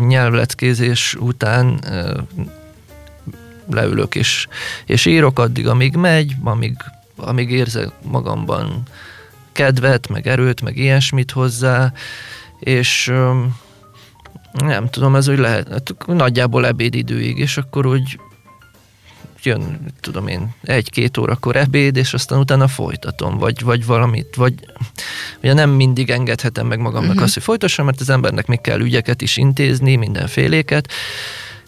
nyelvleckézés 0.07 1.15
után 1.19 1.83
leülök 3.69 4.15
és, 4.15 4.47
és 4.85 5.05
írok 5.05 5.39
addig, 5.39 5.67
amíg 5.67 5.95
megy, 5.95 6.35
amíg, 6.43 6.75
amíg 7.15 7.51
érzek 7.51 7.89
magamban 8.01 8.83
kedvet, 9.51 10.07
meg 10.07 10.27
erőt, 10.27 10.61
meg 10.61 10.77
ilyesmit 10.77 11.31
hozzá, 11.31 11.93
és 12.59 13.13
nem 14.53 14.89
tudom, 14.89 15.15
ez 15.15 15.27
úgy 15.27 15.37
lehet, 15.37 15.67
hát 15.69 15.95
nagyjából 16.07 16.65
ebédidőig, 16.65 17.37
és 17.37 17.57
akkor 17.57 17.85
úgy 17.85 18.19
jön, 19.45 19.79
tudom 19.99 20.27
én, 20.27 20.49
egy-két 20.63 21.17
órakor 21.17 21.55
ebéd, 21.55 21.95
és 21.95 22.13
aztán 22.13 22.39
utána 22.39 22.67
folytatom, 22.67 23.37
vagy, 23.37 23.61
vagy 23.61 23.85
valamit, 23.85 24.35
vagy 24.35 24.53
ugye 25.41 25.53
nem 25.53 25.69
mindig 25.69 26.09
engedhetem 26.09 26.67
meg 26.67 26.79
magamnak 26.79 27.09
uh-huh. 27.09 27.23
azt, 27.23 27.33
hogy 27.33 27.43
folytassam, 27.43 27.85
mert 27.85 27.99
az 28.01 28.09
embernek 28.09 28.47
még 28.47 28.61
kell 28.61 28.79
ügyeket 28.79 29.21
is 29.21 29.37
intézni, 29.37 29.95
mindenféléket, 29.95 30.91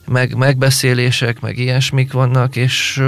meg 0.08 0.36
megbeszélések, 0.36 1.40
meg 1.40 1.58
ilyesmik 1.58 2.12
vannak, 2.12 2.56
és 2.56 3.04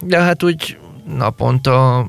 de 0.00 0.20
hát 0.20 0.42
úgy 0.42 0.78
naponta 1.16 2.06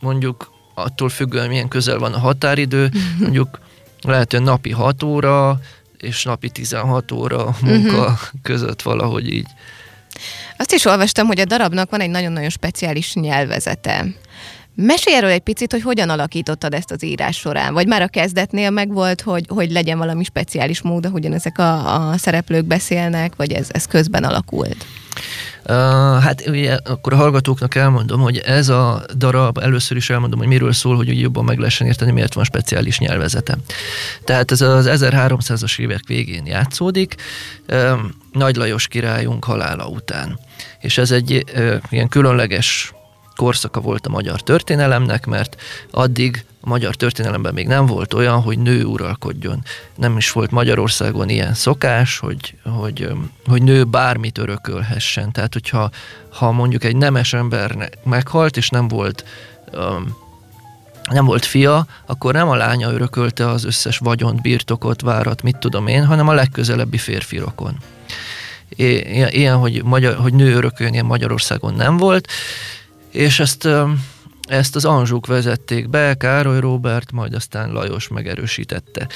mondjuk 0.00 0.52
attól 0.74 1.08
függően 1.08 1.48
milyen 1.48 1.68
közel 1.68 1.98
van 1.98 2.12
a 2.12 2.18
határidő, 2.18 2.90
mondjuk 3.18 3.60
lehet, 4.00 4.32
hogy 4.32 4.42
napi 4.42 4.70
6 4.70 5.02
óra, 5.02 5.60
és 5.98 6.24
napi 6.24 6.48
16 6.48 7.12
óra 7.12 7.56
munka 7.60 8.00
uh-huh. 8.00 8.18
között 8.42 8.82
valahogy 8.82 9.32
így. 9.32 9.48
Azt 10.56 10.72
is 10.72 10.84
olvastam, 10.84 11.26
hogy 11.26 11.40
a 11.40 11.44
darabnak 11.44 11.90
van 11.90 12.00
egy 12.00 12.10
nagyon-nagyon 12.10 12.48
speciális 12.48 13.14
nyelvezete. 13.14 14.06
Mesélj 14.74 15.16
erről 15.16 15.30
egy 15.30 15.40
picit, 15.40 15.72
hogy 15.72 15.82
hogyan 15.82 16.08
alakítottad 16.08 16.74
ezt 16.74 16.90
az 16.90 17.04
írás 17.04 17.36
során, 17.36 17.72
vagy 17.72 17.86
már 17.86 18.02
a 18.02 18.08
kezdetnél 18.08 18.70
megvolt, 18.70 19.20
hogy, 19.20 19.44
hogy 19.48 19.70
legyen 19.70 19.98
valami 19.98 20.24
speciális 20.24 20.82
mód, 20.82 21.06
ahogyan 21.06 21.32
ezek 21.32 21.58
a, 21.58 22.08
a 22.10 22.18
szereplők 22.18 22.64
beszélnek, 22.64 23.36
vagy 23.36 23.52
ez, 23.52 23.68
ez 23.72 23.86
közben 23.86 24.24
alakult? 24.24 24.86
Uh, 25.64 25.76
hát 26.22 26.46
ugye 26.46 26.78
akkor 26.84 27.12
a 27.12 27.16
hallgatóknak 27.16 27.74
elmondom, 27.74 28.20
hogy 28.20 28.38
ez 28.38 28.68
a 28.68 29.04
darab, 29.16 29.58
először 29.58 29.96
is 29.96 30.10
elmondom, 30.10 30.38
hogy 30.38 30.48
miről 30.48 30.72
szól, 30.72 30.96
hogy 30.96 31.20
jobban 31.20 31.44
meg 31.44 31.58
lehessen 31.58 31.86
érteni, 31.86 32.10
miért 32.10 32.34
van 32.34 32.44
speciális 32.44 32.98
nyelvezete. 32.98 33.56
Tehát 34.24 34.50
ez 34.50 34.60
az 34.60 34.86
1300-as 34.90 35.78
évek 35.78 36.06
végén 36.06 36.46
játszódik, 36.46 37.14
um, 37.72 38.10
Nagy 38.32 38.56
Lajos 38.56 38.88
királyunk 38.88 39.44
halála 39.44 39.86
után. 39.86 40.38
És 40.80 40.98
ez 40.98 41.10
egy 41.10 41.44
uh, 41.56 41.74
ilyen 41.90 42.08
különleges 42.08 42.92
korszaka 43.40 43.80
volt 43.80 44.06
a 44.06 44.10
magyar 44.10 44.40
történelemnek, 44.40 45.26
mert 45.26 45.56
addig 45.90 46.44
a 46.60 46.68
magyar 46.68 46.94
történelemben 46.94 47.54
még 47.54 47.66
nem 47.66 47.86
volt 47.86 48.14
olyan, 48.14 48.40
hogy 48.40 48.58
nő 48.58 48.84
uralkodjon. 48.84 49.62
Nem 49.94 50.16
is 50.16 50.32
volt 50.32 50.50
Magyarországon 50.50 51.28
ilyen 51.28 51.54
szokás, 51.54 52.18
hogy, 52.18 52.54
hogy, 52.64 53.08
hogy 53.46 53.62
nő 53.62 53.84
bármit 53.84 54.38
örökölhessen. 54.38 55.32
Tehát, 55.32 55.52
hogyha 55.52 55.90
ha 56.30 56.52
mondjuk 56.52 56.84
egy 56.84 56.96
nemes 56.96 57.32
ember 57.32 57.90
meghalt, 58.04 58.56
és 58.56 58.68
nem 58.68 58.88
volt 58.88 59.24
um, 59.72 60.16
nem 61.10 61.24
volt 61.24 61.44
fia, 61.44 61.86
akkor 62.06 62.32
nem 62.32 62.48
a 62.48 62.56
lánya 62.56 62.92
örökölte 62.92 63.48
az 63.48 63.64
összes 63.64 63.98
vagyont, 63.98 64.40
birtokot, 64.40 65.00
várat, 65.00 65.42
mit 65.42 65.56
tudom 65.56 65.86
én, 65.86 66.04
hanem 66.06 66.28
a 66.28 66.32
legközelebbi 66.32 66.98
férfi 66.98 67.38
rokon. 67.38 67.76
Ilyen, 68.76 69.56
hogy, 69.56 69.84
magyar, 69.84 70.14
hogy 70.14 70.34
nő 70.34 70.54
örököljön, 70.54 70.94
ilyen 70.94 71.06
Magyarországon 71.06 71.74
nem 71.74 71.96
volt, 71.96 72.28
és 73.10 73.40
ezt, 73.40 73.68
ezt 74.42 74.76
az 74.76 74.84
Anzsuk 74.84 75.26
vezették 75.26 75.88
be, 75.88 76.14
Károly 76.14 76.60
Róbert, 76.60 77.12
majd 77.12 77.34
aztán 77.34 77.72
Lajos 77.72 78.08
megerősítette. 78.08 79.08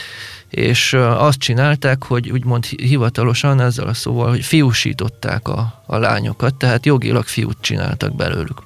És 0.49 0.93
azt 0.99 1.39
csinálták, 1.39 2.05
hogy 2.05 2.31
úgymond 2.31 2.65
hivatalosan 2.65 3.61
ezzel 3.61 3.87
a 3.87 3.95
szóval, 3.95 4.29
hogy 4.29 4.45
fiúsították 4.45 5.49
a, 5.49 5.83
a 5.87 5.97
lányokat, 5.97 6.55
tehát 6.55 6.87
jogilag 6.87 7.25
fiút 7.25 7.57
csináltak 7.61 8.17
belőlük. 8.17 8.63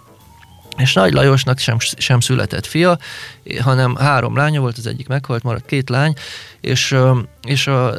És 0.79 0.93
Nagy 0.93 1.13
Lajosnak 1.13 1.59
sem, 1.59 1.77
sem 1.79 2.21
született 2.21 2.67
fia, 2.67 2.99
hanem 3.61 3.97
három 3.97 4.37
lánya 4.37 4.61
volt, 4.61 4.79
az 4.79 4.87
egyik 4.87 5.09
meghalt, 5.09 5.43
maradt 5.43 5.67
két 5.67 5.89
lány, 5.89 6.15
és, 6.61 6.97
és 7.43 7.67
a, 7.67 7.93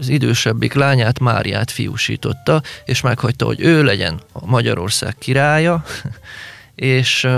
az 0.00 0.08
idősebbik 0.08 0.74
lányát, 0.74 1.18
Máriát 1.18 1.70
fiúsította, 1.70 2.62
és 2.84 3.00
meghagyta, 3.00 3.44
hogy 3.44 3.60
ő 3.60 3.82
legyen 3.82 4.20
a 4.32 4.46
Magyarország 4.46 5.14
királya, 5.18 5.84
és 6.76 7.28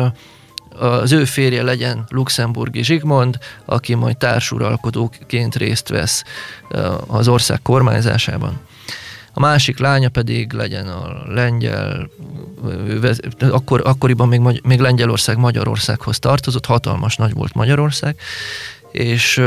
az 0.78 1.12
ő 1.12 1.24
férje 1.24 1.62
legyen 1.62 2.04
Luxemburgi 2.08 2.82
Zsigmond, 2.82 3.38
aki 3.64 3.94
majd 3.94 4.16
társuralkodóként 4.16 5.56
részt 5.56 5.88
vesz 5.88 6.24
az 7.06 7.28
ország 7.28 7.62
kormányzásában. 7.62 8.60
A 9.32 9.40
másik 9.40 9.78
lánya 9.78 10.08
pedig 10.08 10.52
legyen 10.52 10.88
a 10.88 11.22
lengyel, 11.26 12.10
akkor, 13.38 13.82
akkoriban 13.84 14.28
még, 14.28 14.60
még 14.62 14.80
Lengyelország 14.80 15.36
Magyarországhoz 15.36 16.18
tartozott, 16.18 16.66
hatalmas 16.66 17.16
nagy 17.16 17.32
volt 17.32 17.54
Magyarország, 17.54 18.16
és 18.92 19.42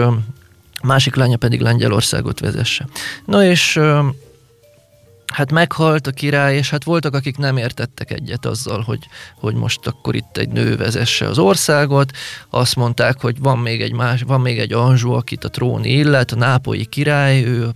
másik 0.81 1.15
lánya 1.15 1.37
pedig 1.37 1.61
Lengyelországot 1.61 2.39
vezesse. 2.39 2.87
No 3.25 3.41
és 3.41 3.79
hát 5.31 5.51
meghalt 5.51 6.07
a 6.07 6.11
király, 6.11 6.55
és 6.55 6.69
hát 6.69 6.83
voltak, 6.83 7.13
akik 7.13 7.37
nem 7.37 7.57
értettek 7.57 8.11
egyet 8.11 8.45
azzal, 8.45 8.81
hogy, 8.81 9.07
hogy 9.39 9.55
most 9.55 9.87
akkor 9.87 10.15
itt 10.15 10.37
egy 10.37 10.49
nő 10.49 10.77
vezesse 10.77 11.27
az 11.27 11.37
országot. 11.37 12.11
Azt 12.49 12.75
mondták, 12.75 13.21
hogy 13.21 13.39
van 13.39 13.57
még 13.57 13.81
egy 13.81 13.93
más, 13.93 14.21
van 14.21 14.41
még 14.41 14.59
egy 14.59 14.73
Anzsó, 14.73 15.13
akit 15.13 15.43
a 15.43 15.49
tróni 15.49 15.89
illet, 15.89 16.31
a 16.31 16.35
nápolyi 16.35 16.85
király, 16.85 17.43
ő 17.43 17.69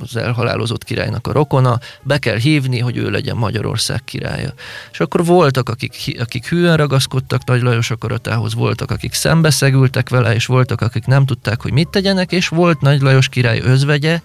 az 0.00 0.16
elhalálozott 0.16 0.84
királynak 0.84 1.26
a 1.26 1.32
rokona, 1.32 1.78
be 2.02 2.18
kell 2.18 2.36
hívni, 2.36 2.78
hogy 2.78 2.96
ő 2.96 3.10
legyen 3.10 3.36
Magyarország 3.36 4.04
királya. 4.04 4.52
És 4.92 5.00
akkor 5.00 5.24
voltak, 5.24 5.68
akik, 5.68 6.16
akik 6.20 6.48
hűen 6.48 6.76
ragaszkodtak 6.76 7.44
Nagy 7.44 7.62
Lajos 7.62 7.90
akaratához, 7.90 8.54
voltak, 8.54 8.90
akik 8.90 9.12
szembeszegültek 9.12 10.08
vele, 10.08 10.34
és 10.34 10.46
voltak, 10.46 10.80
akik 10.80 11.06
nem 11.06 11.26
tudták, 11.26 11.60
hogy 11.60 11.72
mit 11.72 11.88
tegyenek, 11.88 12.32
és 12.32 12.48
volt 12.48 12.80
Nagy 12.80 13.00
Lajos 13.00 13.28
király 13.28 13.60
özvegye, 13.60 14.20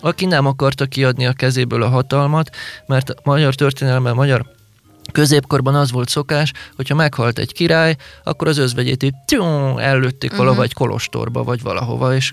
aki 0.00 0.24
nem 0.26 0.46
akarta 0.46 0.86
kiadni 0.86 1.26
a 1.26 1.32
kezéből 1.32 1.82
a 1.82 1.88
hatalmat, 1.88 2.50
mert 2.86 3.10
a 3.10 3.20
magyar 3.24 3.54
történelemben, 3.54 4.14
magyar 4.14 4.56
Középkorban 5.12 5.74
az 5.74 5.90
volt 5.92 6.08
szokás, 6.08 6.52
hogyha 6.76 6.94
meghalt 6.94 7.38
egy 7.38 7.52
király, 7.52 7.96
akkor 8.24 8.48
az 8.48 8.58
özvegyét 8.58 9.02
így 9.02 9.14
tjum, 9.24 9.78
ellőtték 9.78 10.30
uh-huh. 10.30 10.38
valahova 10.38 10.62
egy 10.62 10.72
kolostorba, 10.72 11.42
vagy 11.42 11.62
valahova, 11.62 12.14
és 12.14 12.32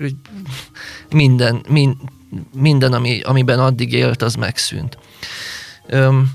minden, 1.10 1.64
min, 1.68 1.96
minden 2.54 2.92
ami, 2.92 3.20
amiben 3.20 3.58
addig 3.58 3.92
élt, 3.92 4.22
az 4.22 4.34
megszűnt. 4.34 4.98
Öm, 5.86 6.30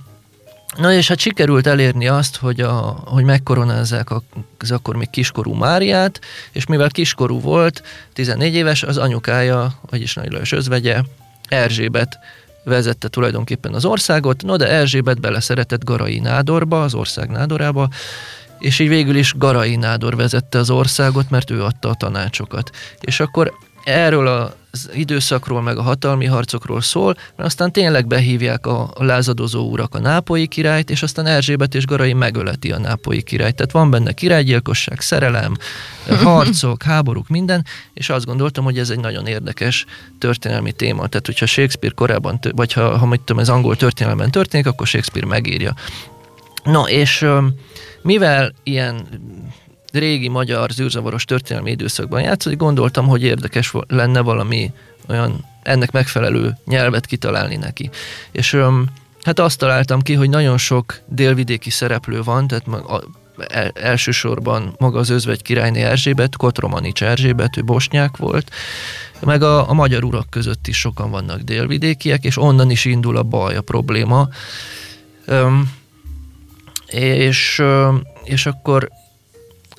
na 0.78 0.94
és 0.94 1.08
hát 1.08 1.20
sikerült 1.20 1.68
elérni 1.68 2.08
azt, 2.08 2.36
hogy, 2.36 2.62
a, 2.62 3.04
hogy 3.06 3.24
megkoronázzák 3.24 4.10
az 4.58 4.72
akkor 4.72 4.96
még 4.96 5.10
kiskorú 5.10 5.54
Máriát, 5.54 6.20
és 6.51 6.66
mivel 6.66 6.90
kiskorú 6.90 7.40
volt, 7.40 7.84
14 8.13 8.54
éves, 8.54 8.84
az 8.84 8.98
anyukája, 8.98 9.74
vagyis 9.90 10.13
Nagy 10.13 10.32
Lajos 10.32 10.51
özvegye, 10.51 11.01
Erzsébet 11.48 12.20
vezette 12.63 13.08
tulajdonképpen 13.08 13.74
az 13.74 13.86
országot, 13.86 14.44
no 14.44 14.56
de 14.56 14.68
Erzsébet 14.68 15.20
beleszeretett 15.20 15.84
Garai 15.84 16.20
Nádorba, 16.20 16.84
az 16.84 16.94
ország 16.94 17.30
nádorába, 17.30 17.90
és 18.60 18.80
így 18.80 18.88
végül 18.88 19.16
is 19.16 19.34
Garai 19.38 19.75
Nádor 19.75 20.16
vezette 20.16 20.58
az 20.58 20.70
országot, 20.70 21.30
mert 21.30 21.50
ő 21.50 21.63
adta 21.63 21.90
a 21.90 21.96
tanácsokat. 21.96 22.70
És 23.00 23.20
akkor 23.20 23.54
erről 23.83 24.27
az 24.71 24.89
időszakról, 24.93 25.61
meg 25.61 25.77
a 25.77 25.81
hatalmi 25.81 26.25
harcokról 26.25 26.81
szól, 26.81 27.15
mert 27.35 27.50
aztán 27.50 27.71
tényleg 27.71 28.07
behívják 28.07 28.65
a, 28.65 28.91
a 28.95 29.03
lázadozó 29.03 29.69
urak 29.69 29.95
a 29.95 30.00
nápolyi 30.00 30.47
királyt, 30.47 30.89
és 30.89 31.03
aztán 31.03 31.25
Erzsébet 31.25 31.75
és 31.75 31.85
Garai 31.85 32.13
megöleti 32.13 32.71
a 32.71 32.79
nápolyi 32.79 33.21
királyt. 33.21 33.55
Tehát 33.55 33.71
van 33.71 33.89
benne 33.89 34.11
királygyilkosság, 34.11 35.00
szerelem, 35.00 35.57
harcok, 36.23 36.83
háborúk, 36.83 37.27
minden, 37.27 37.65
és 37.93 38.09
azt 38.09 38.25
gondoltam, 38.25 38.63
hogy 38.63 38.77
ez 38.77 38.89
egy 38.89 39.00
nagyon 39.00 39.27
érdekes 39.27 39.85
történelmi 40.19 40.71
téma. 40.71 41.07
Tehát, 41.07 41.25
hogyha 41.25 41.45
Shakespeare 41.45 41.95
korábban, 41.95 42.39
vagy 42.51 42.73
ha, 42.73 42.97
ha 42.97 43.05
mit 43.05 43.21
tudom, 43.21 43.41
ez 43.41 43.50
angol 43.50 43.75
történelemben 43.75 44.31
történik, 44.31 44.67
akkor 44.67 44.88
Shakespeare 44.88 45.27
megírja. 45.27 45.73
No, 46.63 46.88
és 46.88 47.25
mivel 48.01 48.53
ilyen 48.63 49.07
régi 49.91 50.27
magyar 50.27 50.69
zűrzavaros 50.69 51.25
történelmi 51.25 51.71
időszakban 51.71 52.21
játszott, 52.21 52.55
gondoltam, 52.55 53.07
hogy 53.07 53.24
érdekes 53.24 53.74
lenne 53.88 54.19
valami 54.21 54.71
olyan 55.07 55.45
ennek 55.63 55.91
megfelelő 55.91 56.57
nyelvet 56.65 57.05
kitalálni 57.05 57.55
neki. 57.55 57.89
És 58.31 58.57
hát 59.24 59.39
azt 59.39 59.57
találtam 59.57 60.01
ki, 60.01 60.13
hogy 60.13 60.29
nagyon 60.29 60.57
sok 60.57 61.00
délvidéki 61.05 61.69
szereplő 61.69 62.21
van, 62.24 62.48
tehát 62.48 62.67
a, 62.67 63.03
el, 63.48 63.71
elsősorban 63.74 64.75
maga 64.77 65.00
az 65.00 65.10
özvegy 65.10 65.41
királyné 65.41 65.81
Erzsébet, 65.81 66.36
Kotromanics 66.36 67.03
Erzsébet, 67.03 67.57
ő 67.57 67.63
bosnyák 67.63 68.17
volt, 68.17 68.51
meg 69.19 69.43
a, 69.43 69.69
a 69.69 69.74
magyar 69.74 70.03
urak 70.03 70.29
között 70.29 70.67
is 70.67 70.79
sokan 70.79 71.12
vannak 71.12 71.39
délvidékiek, 71.39 72.24
és 72.24 72.38
onnan 72.38 72.69
is 72.69 72.86
indul 72.86 73.17
a 73.17 73.24
baj, 73.24 73.55
a 73.55 73.62
probléma. 73.62 74.27
Öm, 75.25 75.71
és, 76.88 77.63
és 78.24 78.45
akkor 78.45 78.89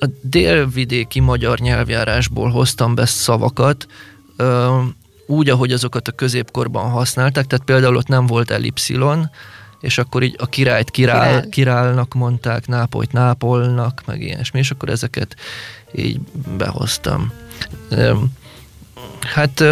a 0.03 0.09
délvidéki 0.21 1.19
magyar 1.19 1.59
nyelvjárásból 1.59 2.49
hoztam 2.49 2.95
be 2.95 3.05
szavakat, 3.05 3.87
úgy, 5.25 5.49
ahogy 5.49 5.71
azokat 5.71 6.07
a 6.07 6.11
középkorban 6.11 6.89
használták, 6.89 7.47
tehát 7.47 7.65
például 7.65 7.95
ott 7.95 8.07
nem 8.07 8.25
volt 8.27 8.51
elipszilon, 8.51 9.29
és 9.79 9.97
akkor 9.97 10.23
így 10.23 10.35
a 10.37 10.45
királyt 10.45 10.91
királ, 10.91 11.27
Királ. 11.27 11.49
királnak 11.49 12.13
mondták, 12.13 12.67
Nápolyt 12.67 13.11
Nápolnak, 13.11 14.01
meg 14.05 14.21
ilyesmi, 14.21 14.59
és 14.59 14.71
akkor 14.71 14.89
ezeket 14.89 15.35
így 15.95 16.19
behoztam. 16.57 17.31
Hát 19.19 19.63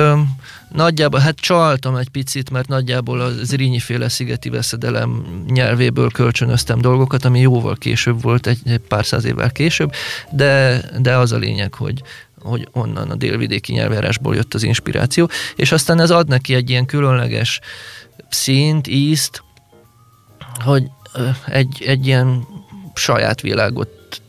Nagyjából, 0.74 1.20
hát 1.20 1.36
csaltam 1.36 1.96
egy 1.96 2.10
picit, 2.10 2.50
mert 2.50 2.68
nagyjából 2.68 3.22
az 3.22 3.34
Zrínyi 3.44 3.80
féle 3.80 4.10
szigeti 4.10 4.50
veszedelem 4.50 5.26
nyelvéből 5.48 6.12
kölcsönöztem 6.12 6.82
dolgokat, 6.82 7.26
ami 7.26 7.40
jóval 7.40 7.76
később 7.76 8.22
volt, 8.22 8.48
egy, 8.48 8.60
egy 8.66 8.80
pár 8.80 9.06
száz 9.06 9.26
évvel 9.26 9.52
később, 9.52 9.92
de, 10.32 10.82
de 11.00 11.16
az 11.16 11.32
a 11.32 11.38
lényeg, 11.38 11.74
hogy, 11.74 12.02
hogy 12.40 12.68
onnan 12.72 13.10
a 13.10 13.16
délvidéki 13.16 13.74
nyelvjárásból 13.74 14.36
jött 14.36 14.54
az 14.54 14.64
inspiráció, 14.64 15.30
és 15.56 15.72
aztán 15.72 16.00
ez 16.00 16.12
ad 16.12 16.28
neki 16.28 16.54
egy 16.54 16.70
ilyen 16.70 16.86
különleges 16.86 17.60
színt, 18.30 18.88
ízt, 18.88 19.44
hogy 20.60 20.84
egy, 21.48 21.84
egy 21.86 22.08
ilyen 22.08 22.48
saját 22.94 23.42
világot 23.42 24.22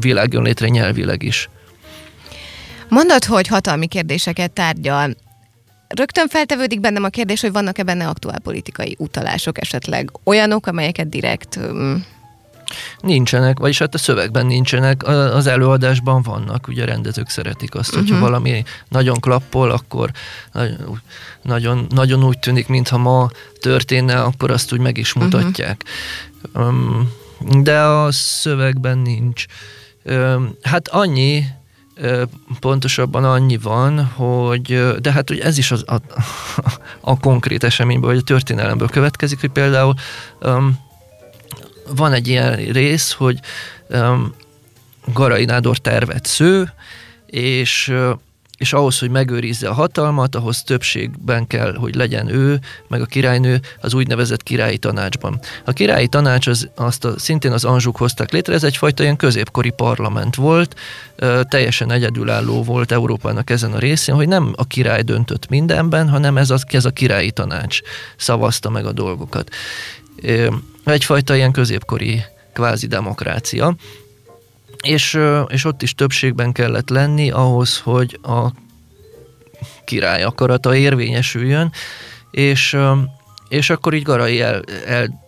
világjon 0.00 0.42
létre 0.42 0.68
nyelvileg 0.68 1.22
is. 1.22 1.48
Mondod, 2.88 3.24
hogy 3.24 3.46
hatalmi 3.46 3.86
kérdéseket 3.86 4.50
tárgyal. 4.50 5.14
Rögtön 5.88 6.28
feltevődik 6.28 6.80
bennem 6.80 7.04
a 7.04 7.08
kérdés, 7.08 7.40
hogy 7.40 7.52
vannak-e 7.52 7.82
benne 7.82 8.08
aktuál 8.08 8.38
politikai 8.38 8.96
utalások 8.98 9.60
esetleg, 9.60 10.10
olyanok, 10.24 10.66
amelyeket 10.66 11.08
direkt 11.08 11.56
um, 11.56 12.04
Nincsenek, 13.00 13.58
vagyis 13.58 13.78
hát 13.78 13.94
a 13.94 13.98
szövegben 13.98 14.46
nincsenek, 14.46 15.06
az 15.06 15.46
előadásban 15.46 16.22
vannak, 16.22 16.68
ugye 16.68 16.84
rendezők 16.84 17.28
szeretik 17.28 17.74
azt, 17.74 17.94
hogyha 17.94 18.14
uh-huh. 18.14 18.28
valami 18.28 18.64
nagyon 18.88 19.20
klappol, 19.20 19.70
akkor 19.70 20.10
nagyon, 21.42 21.86
nagyon 21.90 22.24
úgy 22.24 22.38
tűnik, 22.38 22.68
mintha 22.68 22.98
ma 22.98 23.30
történne, 23.60 24.22
akkor 24.22 24.50
azt 24.50 24.72
úgy 24.72 24.80
meg 24.80 24.98
is 24.98 25.12
mhm. 25.12 25.24
mutatják. 25.24 25.84
Uh-huh. 26.54 27.06
De 27.62 27.80
a 27.80 28.12
szövegben 28.12 28.98
nincs. 28.98 29.44
Hát 30.62 30.88
annyi, 30.88 31.44
pontosabban 32.60 33.24
annyi 33.24 33.56
van, 33.56 34.04
hogy, 34.04 34.92
de 35.00 35.12
hát 35.12 35.28
hogy 35.28 35.38
ez 35.38 35.58
is 35.58 35.70
az, 35.70 35.84
a, 35.86 35.96
a 37.00 37.18
konkrét 37.18 37.64
eseményből, 37.64 38.10
vagy 38.10 38.18
a 38.18 38.24
történelemből 38.24 38.88
következik, 38.88 39.40
hogy 39.40 39.50
például 39.50 39.94
um, 40.40 40.78
van 41.88 42.12
egy 42.12 42.28
ilyen 42.28 42.56
rész, 42.56 43.12
hogy 43.12 43.40
um, 43.88 44.34
Garai 45.12 45.44
Nádor 45.44 45.78
tervet 45.78 46.26
sző, 46.26 46.72
és 47.26 47.94
és 48.58 48.72
ahhoz, 48.72 48.98
hogy 48.98 49.10
megőrizze 49.10 49.68
a 49.68 49.72
hatalmat, 49.72 50.34
ahhoz 50.34 50.62
többségben 50.62 51.46
kell, 51.46 51.74
hogy 51.74 51.94
legyen 51.94 52.28
ő, 52.28 52.60
meg 52.88 53.00
a 53.00 53.06
királynő 53.06 53.60
az 53.80 53.94
úgynevezett 53.94 54.42
királyi 54.42 54.78
tanácsban. 54.78 55.40
A 55.64 55.72
királyi 55.72 56.06
tanács 56.06 56.46
az, 56.46 56.68
azt 56.74 57.04
a, 57.04 57.18
szintén 57.18 57.52
az 57.52 57.64
anzsuk 57.64 57.96
hozták 57.96 58.32
létre, 58.32 58.54
ez 58.54 58.64
egyfajta 58.64 59.02
ilyen 59.02 59.16
középkori 59.16 59.70
parlament 59.70 60.34
volt, 60.34 60.76
teljesen 61.48 61.90
egyedülálló 61.90 62.62
volt 62.62 62.92
Európának 62.92 63.50
ezen 63.50 63.72
a 63.72 63.78
részén, 63.78 64.14
hogy 64.14 64.28
nem 64.28 64.52
a 64.56 64.66
király 64.66 65.02
döntött 65.02 65.48
mindenben, 65.48 66.08
hanem 66.08 66.36
ez 66.36 66.50
a, 66.50 66.58
ez 66.68 66.84
a 66.84 66.90
királyi 66.90 67.30
tanács 67.30 67.78
szavazta 68.16 68.70
meg 68.70 68.86
a 68.86 68.92
dolgokat. 68.92 69.50
Egyfajta 70.84 71.36
ilyen 71.36 71.52
középkori 71.52 72.22
kvázi 72.52 72.86
demokrácia 72.86 73.76
és, 74.82 75.18
és 75.48 75.64
ott 75.64 75.82
is 75.82 75.94
többségben 75.94 76.52
kellett 76.52 76.88
lenni 76.88 77.30
ahhoz, 77.30 77.78
hogy 77.78 78.18
a 78.22 78.48
király 79.84 80.22
akarata 80.22 80.74
érvényesüljön, 80.76 81.72
és, 82.30 82.76
és 83.48 83.70
akkor 83.70 83.94
így 83.94 84.02
Garai 84.02 84.40
el, 84.40 84.62
el 84.86 85.22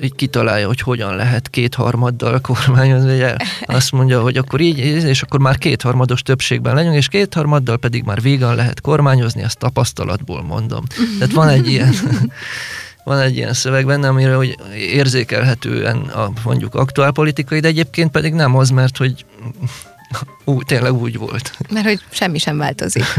így 0.00 0.14
kitalálja, 0.14 0.66
hogy 0.66 0.80
hogyan 0.80 1.16
lehet 1.16 1.48
kétharmaddal 1.48 2.40
kormányozni, 2.40 3.14
ugye 3.14 3.36
azt 3.62 3.92
mondja, 3.92 4.22
hogy 4.22 4.36
akkor 4.36 4.60
így, 4.60 4.78
és 4.78 5.22
akkor 5.22 5.40
már 5.40 5.58
kétharmados 5.58 6.22
többségben 6.22 6.74
legyünk, 6.74 6.94
és 6.94 7.08
kétharmaddal 7.08 7.76
pedig 7.76 8.02
már 8.02 8.20
végan 8.20 8.54
lehet 8.54 8.80
kormányozni, 8.80 9.42
ezt 9.42 9.58
tapasztalatból 9.58 10.42
mondom. 10.42 10.84
Tehát 11.18 11.34
van 11.34 11.48
egy 11.48 11.68
ilyen 11.68 11.94
van 13.04 13.18
egy 13.18 13.36
ilyen 13.36 13.52
szöveg 13.52 13.86
benne, 13.86 14.08
amire 14.08 14.34
hogy 14.34 14.56
érzékelhetően 14.76 15.96
a 15.96 16.32
mondjuk 16.44 16.74
aktuálpolitikai, 16.74 17.60
de 17.60 17.68
egyébként 17.68 18.10
pedig 18.10 18.32
nem 18.32 18.56
az, 18.56 18.70
mert 18.70 18.96
hogy 18.96 19.24
ú, 20.44 20.62
tényleg 20.62 20.92
úgy 20.92 21.18
volt. 21.18 21.52
Mert 21.70 21.86
hogy 21.86 22.00
semmi 22.10 22.38
sem 22.38 22.56
változik. 22.58 23.04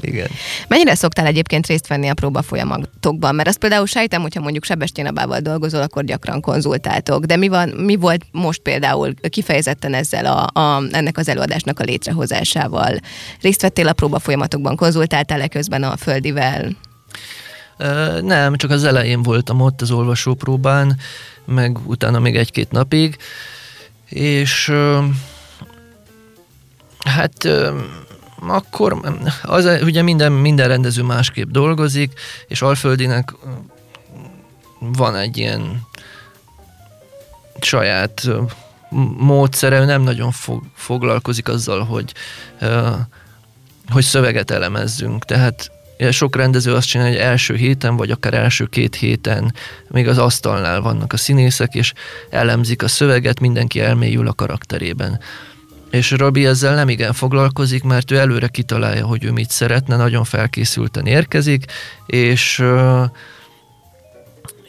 Igen. 0.00 0.28
Mennyire 0.68 0.94
szoktál 0.94 1.26
egyébként 1.26 1.66
részt 1.66 1.86
venni 1.86 2.08
a 2.08 2.14
próba 2.14 2.42
folyamatokban? 2.42 3.34
Mert 3.34 3.48
azt 3.48 3.58
például 3.58 3.86
sejtem, 3.86 4.22
hogyha 4.22 4.40
mondjuk 4.40 4.64
Sebestyén 4.64 5.06
Abával 5.06 5.40
dolgozol, 5.40 5.82
akkor 5.82 6.04
gyakran 6.04 6.40
konzultáltok. 6.40 7.24
De 7.24 7.36
mi, 7.36 7.48
van, 7.48 7.68
mi 7.68 7.96
volt 7.96 8.24
most 8.32 8.60
például 8.60 9.14
kifejezetten 9.28 9.94
ezzel 9.94 10.26
a, 10.26 10.60
a, 10.60 10.82
ennek 10.90 11.18
az 11.18 11.28
előadásnak 11.28 11.80
a 11.80 11.84
létrehozásával? 11.84 12.96
Részt 13.40 13.62
vettél 13.62 13.88
a 13.88 13.92
próba 13.92 14.18
folyamatokban, 14.18 14.76
konzultáltál-e 14.76 15.48
közben 15.48 15.82
a 15.82 15.96
földivel? 15.96 16.76
Nem, 18.20 18.56
csak 18.56 18.70
az 18.70 18.84
elején 18.84 19.22
voltam 19.22 19.60
ott 19.60 19.80
az 19.80 19.90
olvasópróbán, 19.90 20.98
meg 21.44 21.78
utána 21.86 22.18
még 22.18 22.36
egy-két 22.36 22.70
napig, 22.70 23.16
és 24.08 24.72
hát 27.04 27.48
akkor 28.46 29.18
az, 29.42 29.82
ugye 29.82 30.02
minden, 30.02 30.32
minden 30.32 30.68
rendező 30.68 31.02
másképp 31.02 31.48
dolgozik, 31.48 32.20
és 32.46 32.62
Alföldinek 32.62 33.34
van 34.78 35.16
egy 35.16 35.36
ilyen 35.36 35.86
saját 37.60 38.28
módszere, 39.18 39.84
nem 39.84 40.02
nagyon 40.02 40.30
fog, 40.30 40.62
foglalkozik 40.74 41.48
azzal, 41.48 41.84
hogy, 41.84 42.12
hogy 43.88 44.04
szöveget 44.04 44.50
elemezzünk. 44.50 45.24
Tehát 45.24 45.70
sok 46.10 46.36
rendező 46.36 46.74
azt 46.74 46.88
csinálja, 46.88 47.12
hogy 47.12 47.22
első 47.22 47.54
héten, 47.54 47.96
vagy 47.96 48.10
akár 48.10 48.34
első 48.34 48.64
két 48.64 48.94
héten 48.94 49.54
még 49.88 50.08
az 50.08 50.18
asztalnál 50.18 50.80
vannak 50.80 51.12
a 51.12 51.16
színészek, 51.16 51.74
és 51.74 51.92
elemzik 52.30 52.82
a 52.82 52.88
szöveget, 52.88 53.40
mindenki 53.40 53.80
elmélyül 53.80 54.28
a 54.28 54.32
karakterében. 54.32 55.20
És 55.90 56.10
Robi 56.10 56.46
ezzel 56.46 56.74
nem 56.74 56.88
igen 56.88 57.12
foglalkozik, 57.12 57.82
mert 57.82 58.10
ő 58.10 58.16
előre 58.16 58.48
kitalálja, 58.48 59.06
hogy 59.06 59.24
ő 59.24 59.30
mit 59.30 59.50
szeretne, 59.50 59.96
nagyon 59.96 60.24
felkészülten 60.24 61.06
érkezik, 61.06 61.64
és 62.06 62.62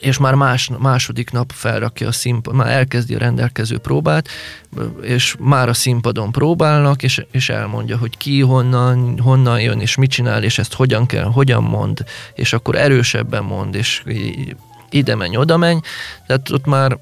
és 0.00 0.18
már 0.18 0.34
más, 0.34 0.70
második 0.78 1.30
nap 1.30 1.52
felrakja 1.54 2.08
a 2.08 2.12
színpad, 2.12 2.54
már 2.54 2.70
elkezdi 2.70 3.14
a 3.14 3.18
rendelkező 3.18 3.78
próbát, 3.78 4.28
és 5.02 5.36
már 5.38 5.68
a 5.68 5.74
színpadon 5.74 6.32
próbálnak, 6.32 7.02
és, 7.02 7.24
és 7.30 7.48
elmondja, 7.48 7.98
hogy 7.98 8.16
ki 8.16 8.40
honnan, 8.40 9.18
honnan 9.18 9.60
jön, 9.60 9.80
és 9.80 9.96
mit 9.96 10.10
csinál, 10.10 10.42
és 10.42 10.58
ezt 10.58 10.74
hogyan 10.74 11.06
kell, 11.06 11.24
hogyan 11.24 11.62
mond, 11.62 12.04
és 12.34 12.52
akkor 12.52 12.76
erősebben 12.76 13.44
mond, 13.44 13.74
és 13.74 14.02
ide 14.90 15.14
menj, 15.14 15.36
oda 15.36 15.56
menj, 15.56 15.80
tehát 16.26 16.50
ott 16.50 16.66
már, 16.66 16.98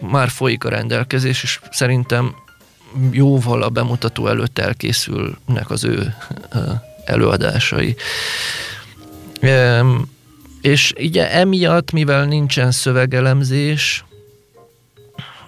már 0.00 0.28
folyik 0.28 0.64
a 0.64 0.68
rendelkezés, 0.68 1.42
és 1.42 1.60
szerintem 1.70 2.34
jóval 3.10 3.62
a 3.62 3.68
bemutató 3.68 4.26
előtt 4.26 4.58
elkészülnek 4.58 5.70
az 5.70 5.84
ő 5.84 6.14
előadásai. 7.04 7.96
És 10.60 10.92
ugye 10.98 11.32
emiatt, 11.32 11.92
mivel 11.92 12.24
nincsen 12.24 12.70
szövegelemzés, 12.70 14.04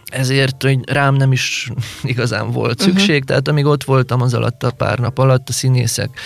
ezért 0.05 0.63
hogy 0.63 0.79
rám 0.91 1.15
nem 1.15 1.33
is 1.33 1.71
igazán 2.03 2.51
volt 2.51 2.79
mhm. 2.79 2.89
szükség, 2.89 3.11
uh-huh. 3.11 3.27
tehát 3.27 3.49
amíg 3.49 3.65
ott 3.65 3.85
voltam 3.85 4.21
az 4.21 4.35
alatt 4.35 4.63
a 4.63 4.71
pár 4.71 4.99
nap 4.99 5.19
alatt, 5.19 5.49
a 5.49 5.53
színészek 5.53 6.21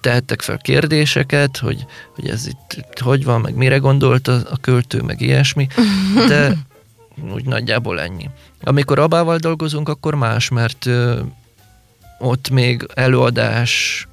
tehettek 0.00 0.42
fel 0.42 0.58
kérdéseket, 0.58 1.56
hogy, 1.56 1.86
hogy 2.14 2.28
ez 2.28 2.46
itt, 2.46 2.74
itt 2.76 2.98
hogy 2.98 3.24
van, 3.24 3.40
meg 3.40 3.54
mire 3.54 3.76
gondolt 3.76 4.28
a, 4.28 4.40
a 4.50 4.56
költő, 4.60 5.02
meg 5.02 5.20
ilyesmi, 5.20 5.66
de 6.28 6.56
úgy 7.32 7.44
nagyjából 7.44 8.00
ennyi. 8.00 8.30
Amikor 8.60 8.98
abával 8.98 9.36
dolgozunk, 9.36 9.88
akkor 9.88 10.14
más, 10.14 10.48
mert 10.48 10.86
ö, 10.86 11.20
ott 12.18 12.50
még 12.50 12.86
előadás 12.94 14.07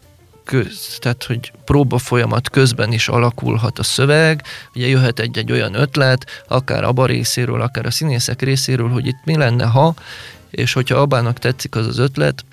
köz, 0.45 0.97
tehát 0.99 1.23
hogy 1.23 1.51
próba 1.65 1.97
folyamat 1.97 2.49
közben 2.49 2.91
is 2.91 3.07
alakulhat 3.07 3.79
a 3.79 3.83
szöveg, 3.83 4.43
ugye 4.75 4.87
jöhet 4.87 5.19
egy-egy 5.19 5.51
olyan 5.51 5.73
ötlet, 5.73 6.25
akár 6.47 6.83
abba 6.83 7.05
részéről, 7.05 7.61
akár 7.61 7.85
a 7.85 7.91
színészek 7.91 8.41
részéről, 8.41 8.89
hogy 8.89 9.07
itt 9.07 9.19
mi 9.23 9.37
lenne, 9.37 9.65
ha, 9.65 9.93
és 10.49 10.73
hogyha 10.73 10.97
abának 10.97 11.39
tetszik 11.39 11.75
az 11.75 11.87
az 11.87 11.97
ötlet, 11.97 12.45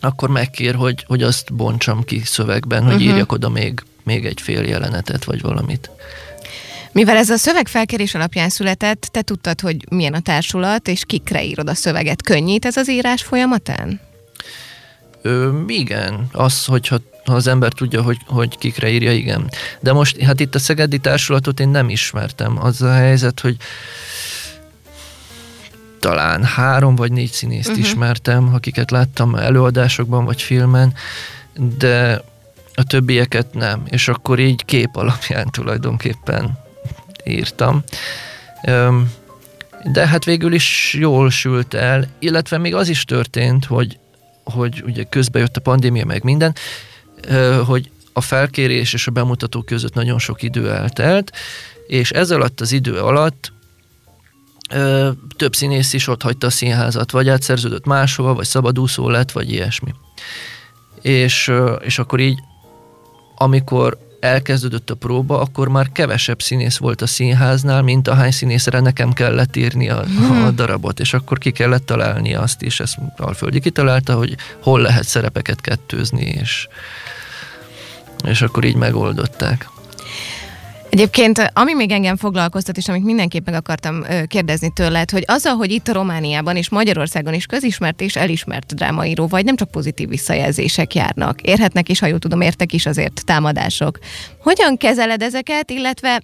akkor 0.00 0.28
megkér, 0.28 0.74
hogy, 0.74 1.04
hogy 1.06 1.22
azt 1.22 1.54
bontsam 1.54 2.04
ki 2.04 2.20
szövegben, 2.24 2.82
hogy 2.82 2.94
uh-huh. 2.94 3.08
írjak 3.08 3.32
oda 3.32 3.48
még, 3.48 3.82
még 4.04 4.26
egy 4.26 4.40
fél 4.40 4.62
jelenetet, 4.62 5.24
vagy 5.24 5.40
valamit. 5.40 5.90
Mivel 6.92 7.16
ez 7.16 7.30
a 7.30 7.36
szövegfelkérés 7.36 8.14
alapján 8.14 8.48
született, 8.48 9.00
te 9.00 9.22
tudtad, 9.22 9.60
hogy 9.60 9.76
milyen 9.90 10.14
a 10.14 10.20
társulat, 10.20 10.88
és 10.88 11.04
kikre 11.04 11.44
írod 11.44 11.68
a 11.68 11.74
szöveget. 11.74 12.22
Könnyít 12.22 12.64
ez 12.64 12.76
az 12.76 12.90
írás 12.90 13.22
folyamatán? 13.22 14.00
Ö, 15.26 15.60
igen, 15.66 16.28
az, 16.32 16.64
hogyha 16.64 16.96
ha 17.24 17.34
az 17.34 17.46
ember 17.46 17.72
tudja, 17.72 18.02
hogy, 18.02 18.18
hogy 18.26 18.58
kikre 18.58 18.88
írja, 18.88 19.12
igen. 19.12 19.50
De 19.80 19.92
most, 19.92 20.22
hát 20.22 20.40
itt 20.40 20.54
a 20.54 20.58
Szegedi 20.58 20.98
Társulatot 20.98 21.60
én 21.60 21.68
nem 21.68 21.88
ismertem. 21.88 22.64
Az 22.64 22.82
a 22.82 22.92
helyzet, 22.92 23.40
hogy 23.40 23.56
talán 26.00 26.44
három 26.44 26.94
vagy 26.96 27.12
négy 27.12 27.30
színészt 27.30 27.68
uh-huh. 27.68 27.84
ismertem, 27.84 28.54
akiket 28.54 28.90
láttam 28.90 29.34
előadásokban 29.34 30.24
vagy 30.24 30.42
filmen, 30.42 30.94
de 31.78 32.22
a 32.74 32.84
többieket 32.84 33.54
nem, 33.54 33.82
és 33.86 34.08
akkor 34.08 34.38
így 34.38 34.64
kép 34.64 34.96
alapján 34.96 35.50
tulajdonképpen 35.50 36.58
írtam. 37.24 37.82
De 39.84 40.06
hát 40.06 40.24
végül 40.24 40.52
is 40.52 40.96
jól 40.98 41.30
sült 41.30 41.74
el, 41.74 42.08
illetve 42.18 42.58
még 42.58 42.74
az 42.74 42.88
is 42.88 43.04
történt, 43.04 43.64
hogy, 43.64 43.98
hogy 44.52 44.82
ugye 44.86 45.04
közbe 45.04 45.38
jött 45.38 45.56
a 45.56 45.60
pandémia, 45.60 46.04
meg 46.04 46.22
minden, 46.22 46.54
hogy 47.66 47.90
a 48.12 48.20
felkérés 48.20 48.92
és 48.92 49.06
a 49.06 49.10
bemutató 49.10 49.62
között 49.62 49.94
nagyon 49.94 50.18
sok 50.18 50.42
idő 50.42 50.70
eltelt, 50.70 51.32
és 51.86 52.10
ez 52.10 52.30
alatt 52.30 52.60
az 52.60 52.72
idő 52.72 52.98
alatt 53.00 53.52
több 55.36 55.54
színész 55.54 55.92
is 55.92 56.08
ott 56.08 56.22
hagyta 56.22 56.46
a 56.46 56.50
színházat, 56.50 57.10
vagy 57.10 57.28
átszerződött 57.28 57.84
máshova, 57.86 58.34
vagy 58.34 58.46
szabadúszó 58.46 59.08
lett, 59.08 59.32
vagy 59.32 59.52
ilyesmi. 59.52 59.94
És, 61.00 61.52
és 61.80 61.98
akkor 61.98 62.20
így, 62.20 62.38
amikor 63.36 63.98
elkezdődött 64.20 64.90
a 64.90 64.94
próba, 64.94 65.40
akkor 65.40 65.68
már 65.68 65.92
kevesebb 65.92 66.42
színész 66.42 66.76
volt 66.76 67.02
a 67.02 67.06
színháznál, 67.06 67.82
mint 67.82 68.08
ahány 68.08 68.30
színészre 68.30 68.80
nekem 68.80 69.12
kellett 69.12 69.56
írni 69.56 69.88
a, 69.88 70.04
a 70.46 70.50
darabot, 70.50 71.00
és 71.00 71.14
akkor 71.14 71.38
ki 71.38 71.50
kellett 71.50 71.86
találni 71.86 72.34
azt 72.34 72.62
is, 72.62 72.80
ezt 72.80 72.98
Alföldi 73.16 73.60
kitalálta, 73.60 74.14
hogy 74.14 74.36
hol 74.62 74.80
lehet 74.80 75.04
szerepeket 75.04 75.60
kettőzni, 75.60 76.24
és, 76.24 76.68
és 78.24 78.42
akkor 78.42 78.64
így 78.64 78.76
megoldották. 78.76 79.68
Egyébként, 80.90 81.50
ami 81.52 81.74
még 81.74 81.90
engem 81.90 82.16
foglalkoztat, 82.16 82.76
és 82.76 82.88
amit 82.88 83.04
mindenképp 83.04 83.46
meg 83.46 83.54
akartam 83.54 84.04
kérdezni 84.26 84.72
tőled, 84.72 85.10
hogy 85.10 85.24
azzal, 85.26 85.54
hogy 85.54 85.70
itt 85.70 85.88
a 85.88 85.92
Romániában 85.92 86.56
és 86.56 86.68
Magyarországon 86.68 87.34
is 87.34 87.46
közismert 87.46 88.00
és 88.00 88.16
elismert 88.16 88.74
drámaíró 88.74 89.26
vagy, 89.26 89.44
nem 89.44 89.56
csak 89.56 89.70
pozitív 89.70 90.08
visszajelzések 90.08 90.94
járnak. 90.94 91.40
Érhetnek 91.40 91.88
is, 91.88 91.98
ha 91.98 92.06
jól 92.06 92.18
tudom, 92.18 92.40
értek 92.40 92.72
is 92.72 92.86
azért 92.86 93.24
támadások. 93.24 93.98
Hogyan 94.42 94.76
kezeled 94.76 95.22
ezeket, 95.22 95.70
illetve 95.70 96.22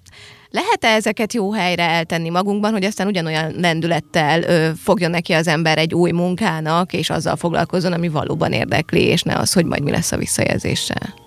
lehet-e 0.49 0.87
ezeket 0.87 1.33
jó 1.33 1.51
helyre 1.51 1.89
eltenni 1.89 2.29
magunkban, 2.29 2.71
hogy 2.71 2.83
aztán 2.83 3.07
ugyanolyan 3.07 3.53
lendülettel 3.57 4.43
ö, 4.43 4.69
fogjon 4.83 5.11
neki 5.11 5.33
az 5.33 5.47
ember 5.47 5.77
egy 5.77 5.93
új 5.93 6.11
munkának, 6.11 6.93
és 6.93 7.09
azzal 7.09 7.35
foglalkozzon, 7.35 7.93
ami 7.93 8.07
valóban 8.07 8.51
érdekli, 8.51 9.01
és 9.01 9.21
ne 9.21 9.35
az, 9.35 9.53
hogy 9.53 9.65
majd 9.65 9.83
mi 9.83 9.91
lesz 9.91 10.11
a 10.11 10.17
visszajelzéssel? 10.17 11.22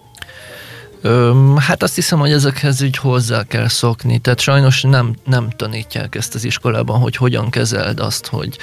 Öm, 1.07 1.57
hát 1.57 1.83
azt 1.83 1.95
hiszem, 1.95 2.19
hogy 2.19 2.33
ezekhez 2.33 2.81
így 2.81 2.97
hozzá 2.97 3.42
kell 3.42 3.69
szokni. 3.69 4.19
Tehát 4.19 4.40
sajnos 4.40 4.83
nem, 4.83 5.14
nem 5.25 5.51
tanítják 5.51 6.14
ezt 6.14 6.35
az 6.35 6.45
iskolában, 6.45 7.01
hogy 7.01 7.16
hogyan 7.16 7.51
kezeld 7.51 8.01
azt, 8.01 8.27
hogy 8.27 8.59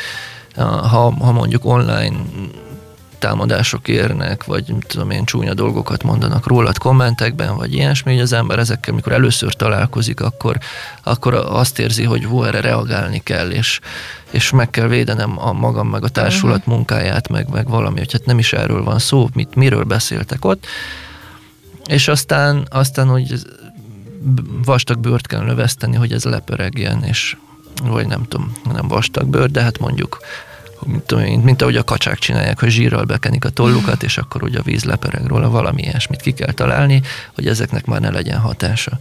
ha, 0.55 1.13
ha 1.19 1.31
mondjuk 1.31 1.65
online 1.65 2.15
támadások 3.19 3.87
érnek, 3.87 4.43
vagy 4.43 4.73
tudom 4.87 5.09
én, 5.09 5.25
csúnya 5.25 5.53
dolgokat 5.53 6.03
mondanak 6.03 6.47
rólad 6.47 6.77
kommentekben, 6.77 7.55
vagy 7.55 7.73
ilyesmi, 7.73 8.11
hogy 8.11 8.21
az 8.21 8.33
ember 8.33 8.59
ezekkel, 8.59 8.93
mikor 8.93 9.11
először 9.11 9.53
találkozik, 9.53 10.21
akkor, 10.21 10.57
akkor 11.03 11.33
azt 11.33 11.79
érzi, 11.79 12.03
hogy 12.03 12.25
hú, 12.25 12.43
erre 12.43 12.61
reagálni 12.61 13.21
kell, 13.23 13.49
és, 13.49 13.79
és 14.31 14.51
meg 14.51 14.69
kell 14.69 14.87
védenem 14.87 15.39
a 15.39 15.53
magam, 15.53 15.87
meg 15.87 16.03
a 16.03 16.09
társulat 16.09 16.57
uh-huh. 16.57 16.73
munkáját, 16.73 17.29
meg, 17.29 17.49
meg 17.49 17.69
valami, 17.69 17.97
hogy 17.97 18.11
hát 18.11 18.25
nem 18.25 18.39
is 18.39 18.53
erről 18.53 18.83
van 18.83 18.99
szó, 18.99 19.29
mit, 19.33 19.55
miről 19.55 19.83
beszéltek 19.83 20.45
ott, 20.45 20.65
és 21.85 22.07
aztán, 22.07 22.67
aztán 22.69 23.07
hogy 23.07 23.33
vastag 24.65 24.99
bőrt 24.99 25.27
kell 25.27 25.43
növeszteni, 25.43 25.95
hogy 25.95 26.11
ez 26.11 26.23
lepöregjen, 26.23 27.03
és 27.03 27.37
vagy 27.83 28.07
nem 28.07 28.23
tudom, 28.27 28.51
nem 28.73 28.87
vastag 28.87 29.25
bőr, 29.25 29.51
de 29.51 29.61
hát 29.61 29.79
mondjuk 29.79 30.19
mint, 30.85 31.15
mint, 31.15 31.43
mint 31.43 31.61
ahogy 31.61 31.75
a 31.75 31.83
kacsák 31.83 32.17
csinálják, 32.17 32.59
hogy 32.59 32.69
zsírral 32.69 33.03
bekenik 33.03 33.45
a 33.45 33.49
tollukat, 33.49 34.03
és 34.03 34.17
akkor 34.17 34.43
ugye 34.43 34.59
a 34.59 34.63
víz 34.63 34.83
lepereg 34.83 35.25
róla, 35.25 35.49
valami 35.49 35.81
ilyesmit 35.81 36.21
ki 36.21 36.31
kell 36.31 36.51
találni, 36.51 37.01
hogy 37.35 37.47
ezeknek 37.47 37.85
már 37.85 38.01
ne 38.01 38.09
legyen 38.09 38.39
hatása. 38.39 38.99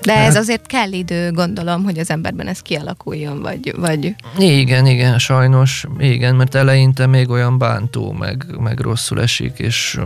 De 0.00 0.12
ez 0.12 0.26
hát- 0.32 0.36
azért 0.36 0.66
kell 0.66 0.92
idő, 0.92 1.30
gondolom, 1.30 1.84
hogy 1.84 1.98
az 1.98 2.10
emberben 2.10 2.46
ez 2.46 2.60
kialakuljon, 2.60 3.40
vagy... 3.40 3.74
vagy... 3.76 4.14
Igen, 4.38 4.86
igen, 4.86 5.18
sajnos, 5.18 5.84
igen, 5.98 6.34
mert 6.34 6.54
eleinte 6.54 7.06
még 7.06 7.30
olyan 7.30 7.58
bántó, 7.58 8.12
meg, 8.12 8.46
meg 8.58 8.80
rosszul 8.80 9.20
esik, 9.20 9.58
és 9.58 10.00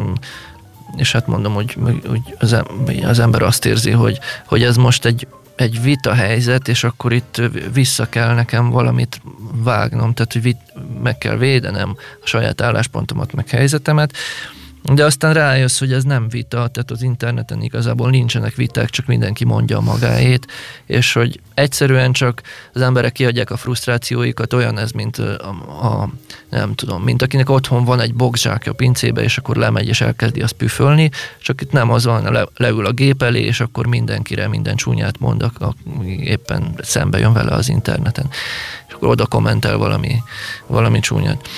és 0.96 1.12
hát 1.12 1.26
mondom, 1.26 1.54
hogy, 1.54 1.76
hogy 2.06 2.36
az, 3.04 3.18
ember 3.18 3.42
azt 3.42 3.64
érzi, 3.64 3.90
hogy, 3.90 4.18
hogy 4.46 4.62
ez 4.62 4.76
most 4.76 5.04
egy, 5.04 5.26
egy 5.56 5.82
vita 5.82 6.14
helyzet, 6.14 6.68
és 6.68 6.84
akkor 6.84 7.12
itt 7.12 7.42
vissza 7.72 8.08
kell 8.08 8.34
nekem 8.34 8.70
valamit 8.70 9.20
vágnom, 9.52 10.14
tehát 10.14 10.32
hogy 10.32 10.42
vit, 10.42 10.60
meg 11.02 11.18
kell 11.18 11.36
védenem 11.36 11.96
a 12.22 12.26
saját 12.26 12.60
álláspontomat, 12.60 13.32
meg 13.32 13.48
helyzetemet, 13.48 14.12
de 14.92 15.04
aztán 15.04 15.34
rájössz, 15.34 15.78
hogy 15.78 15.92
ez 15.92 16.04
nem 16.04 16.28
vita, 16.28 16.56
tehát 16.56 16.90
az 16.90 17.02
interneten 17.02 17.62
igazából 17.62 18.10
nincsenek 18.10 18.54
viták, 18.54 18.90
csak 18.90 19.06
mindenki 19.06 19.44
mondja 19.44 19.76
a 19.76 19.80
magáét, 19.80 20.46
és 20.86 21.12
hogy 21.12 21.40
egyszerűen 21.54 22.12
csak 22.12 22.42
az 22.72 22.80
emberek 22.80 23.12
kiadják 23.12 23.50
a 23.50 23.56
frusztrációikat, 23.56 24.52
olyan 24.52 24.78
ez, 24.78 24.90
mint 24.90 25.18
a, 25.18 25.48
a 25.86 26.08
nem 26.50 26.74
tudom, 26.74 27.02
mint 27.02 27.22
akinek 27.22 27.50
otthon 27.50 27.84
van 27.84 28.00
egy 28.00 28.14
boxzsákja 28.14 28.72
a 28.72 28.74
pincébe, 28.74 29.22
és 29.22 29.38
akkor 29.38 29.56
lemegy 29.56 29.88
és 29.88 30.00
elkezdi 30.00 30.42
azt 30.42 30.52
püfölni, 30.52 31.10
csak 31.42 31.60
itt 31.60 31.72
nem 31.72 31.90
az 31.90 32.04
van, 32.04 32.32
le, 32.32 32.46
leül 32.56 32.86
a 32.86 32.92
gép 32.92 33.22
elé, 33.22 33.42
és 33.42 33.60
akkor 33.60 33.86
mindenkire 33.86 34.48
minden 34.48 34.76
csúnyát 34.76 35.18
mond, 35.18 35.50
éppen 36.20 36.74
szembe 36.78 37.18
jön 37.18 37.32
vele 37.32 37.50
az 37.50 37.68
interneten, 37.68 38.28
és 38.88 38.92
akkor 38.94 39.08
oda 39.08 39.26
kommentel 39.26 39.76
valami, 39.76 40.14
valami 40.66 41.00
csúnyát. 41.00 41.48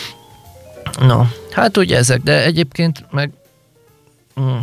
No, 0.98 1.24
hát 1.50 1.76
ugye 1.76 1.96
ezek, 1.96 2.22
de 2.22 2.44
egyébként 2.44 3.04
meg 3.11 3.30
mm, 4.40 4.58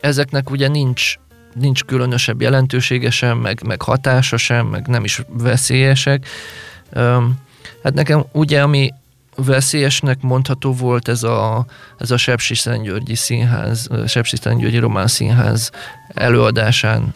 ezeknek 0.00 0.50
ugye 0.50 0.68
nincs, 0.68 1.14
nincs 1.54 1.84
különösebb 1.84 2.40
jelentősége 2.40 3.10
sem, 3.10 3.38
meg, 3.38 3.62
meg 3.66 3.82
hatása 3.82 4.36
sem, 4.36 4.66
meg 4.66 4.86
nem 4.86 5.04
is 5.04 5.22
veszélyesek. 5.28 6.26
Um, 6.94 7.38
hát 7.82 7.94
nekem 7.94 8.24
ugye, 8.32 8.62
ami 8.62 8.92
veszélyesnek 9.36 10.20
mondható 10.20 10.72
volt 10.72 11.08
ez 11.08 11.22
a, 11.22 11.66
ez 11.98 12.10
a 12.10 12.16
Sepsi 12.16 12.54
Szentgyörgyi 12.54 13.14
Színház, 13.14 13.88
Sepsi 14.06 14.36
Szentgyörgyi 14.36 14.78
Román 14.78 15.06
Színház 15.06 15.70
előadásán 16.08 17.14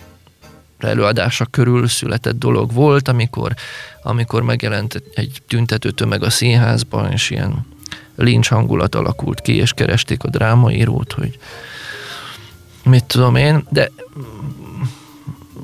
előadása 0.78 1.44
körül 1.44 1.88
született 1.88 2.38
dolog 2.38 2.72
volt, 2.72 3.08
amikor, 3.08 3.54
amikor 4.02 4.42
megjelent 4.42 5.02
egy 5.14 5.42
tüntető 5.48 5.90
tömeg 5.90 6.22
a 6.22 6.30
színházban, 6.30 7.12
és 7.12 7.30
ilyen 7.30 7.66
lincs 8.16 8.48
hangulat 8.48 8.94
alakult 8.94 9.40
ki, 9.40 9.56
és 9.56 9.72
keresték 9.72 10.24
a 10.24 10.28
drámaírót, 10.28 11.12
hogy 11.12 11.38
mit 12.84 13.04
tudom 13.04 13.36
én, 13.36 13.66
de 13.70 13.90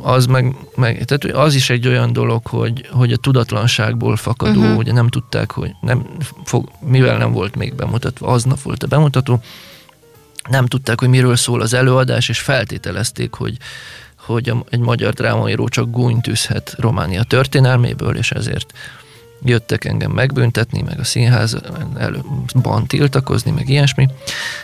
az 0.03 0.27
meg, 0.27 0.57
meg 0.75 1.05
tehát 1.05 1.37
az 1.37 1.55
is 1.55 1.71
egy 1.71 1.87
olyan 1.87 2.13
dolog, 2.13 2.47
hogy, 2.47 2.89
hogy 2.91 3.13
a 3.13 3.17
tudatlanságból 3.17 4.17
fakadó, 4.17 4.61
uh-huh. 4.61 4.77
ugye 4.77 4.93
nem 4.93 5.09
tudták, 5.09 5.51
hogy 5.51 5.71
nem 5.81 6.07
fog, 6.45 6.69
mivel 6.81 7.19
nem 7.19 7.33
volt 7.33 7.57
még 7.57 7.75
bemutatva, 7.75 8.27
aznap 8.27 8.61
volt 8.61 8.83
a 8.83 8.87
bemutató, 8.87 9.41
nem 10.51 10.67
tudták, 10.67 11.01
hogy 11.01 11.09
miről 11.09 11.37
szól 11.37 11.61
az 11.61 11.75
előadás, 11.75 12.29
és 12.29 12.39
feltételezték, 12.39 13.35
hogy, 13.35 13.57
hogy 14.17 14.53
egy 14.71 14.79
magyar 14.79 15.13
drámaíró 15.13 15.69
csak 15.69 15.91
gúnyt 15.91 16.23
tűzhet 16.23 16.75
Románia 16.79 17.23
történelméből, 17.23 18.17
és 18.17 18.31
ezért 18.31 18.73
jöttek 19.45 19.85
engem 19.85 20.11
megbüntetni, 20.11 20.83
meg 20.83 20.99
a 20.99 21.05
színházban 21.05 22.87
tiltakozni, 22.87 23.51
meg 23.51 23.69
ilyesmi. 23.69 24.09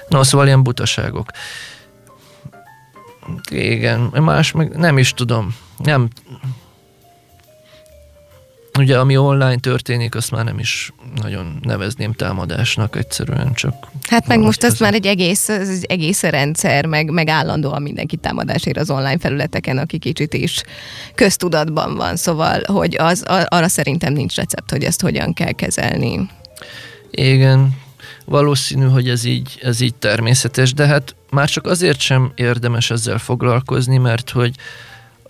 No, 0.09 0.25
szóval 0.25 0.47
ilyen 0.47 0.63
butaságok. 0.63 1.31
Igen, 3.51 4.01
más 4.01 4.53
meg 4.53 4.77
nem 4.77 4.99
is 4.99 5.13
tudom. 5.13 5.57
Nem, 5.77 6.09
Ugye, 8.79 8.99
ami 8.99 9.17
online 9.17 9.57
történik, 9.57 10.15
azt 10.15 10.31
már 10.31 10.45
nem 10.45 10.59
is 10.59 10.93
nagyon 11.23 11.59
nevezném 11.63 12.13
támadásnak, 12.13 12.97
egyszerűen 12.97 13.53
csak... 13.55 13.75
Hát 14.09 14.27
meg 14.27 14.39
most 14.39 14.65
ez 14.65 14.79
már 14.79 14.95
egy 14.95 15.07
egész, 15.07 15.49
ez 15.49 15.69
egy 15.69 15.85
egész 15.85 16.23
rendszer, 16.23 16.87
meg, 16.87 17.11
meg 17.11 17.29
állandóan 17.29 17.83
mindenki 17.83 18.17
támadásért 18.17 18.79
az 18.79 18.91
online 18.91 19.19
felületeken, 19.19 19.79
aki 19.79 19.99
kicsit 19.99 20.35
is 20.35 20.63
köztudatban 21.15 21.97
van, 21.97 22.17
szóval, 22.17 22.61
hogy 22.67 22.97
az, 22.99 23.25
arra 23.47 23.69
szerintem 23.69 24.13
nincs 24.13 24.35
recept, 24.37 24.71
hogy 24.71 24.85
ezt 24.85 25.01
hogyan 25.01 25.33
kell 25.33 25.53
kezelni. 25.53 26.29
Igen, 27.11 27.77
valószínű, 28.25 28.87
hogy 28.87 29.09
ez 29.09 29.25
így, 29.25 29.59
ez 29.63 29.81
így 29.81 29.95
természetes, 29.95 30.73
de 30.73 30.87
hát 30.87 31.15
már 31.31 31.49
csak 31.49 31.67
azért 31.67 32.01
sem 32.01 32.33
érdemes 32.35 32.91
ezzel 32.91 33.19
foglalkozni, 33.19 33.97
mert 33.97 34.31
hogy 34.31 34.55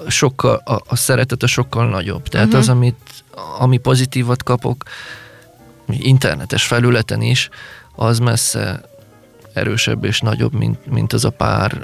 sokkal, 0.07 0.63
a, 0.65 0.83
a 0.87 0.97
szeretet 0.97 1.43
a 1.43 1.47
sokkal 1.47 1.89
nagyobb. 1.89 2.29
Tehát 2.29 2.47
uh-huh. 2.47 2.63
az, 2.63 2.69
amit, 2.69 3.25
ami 3.59 3.77
pozitívat 3.77 4.43
kapok 4.43 4.85
internetes 5.89 6.67
felületen 6.67 7.23
is, 7.23 7.49
az 7.95 8.19
messze 8.19 8.83
erősebb 9.53 10.05
és 10.05 10.21
nagyobb, 10.21 10.53
mint, 10.53 10.87
mint 10.87 11.13
az 11.13 11.25
a 11.25 11.31
pár 11.31 11.79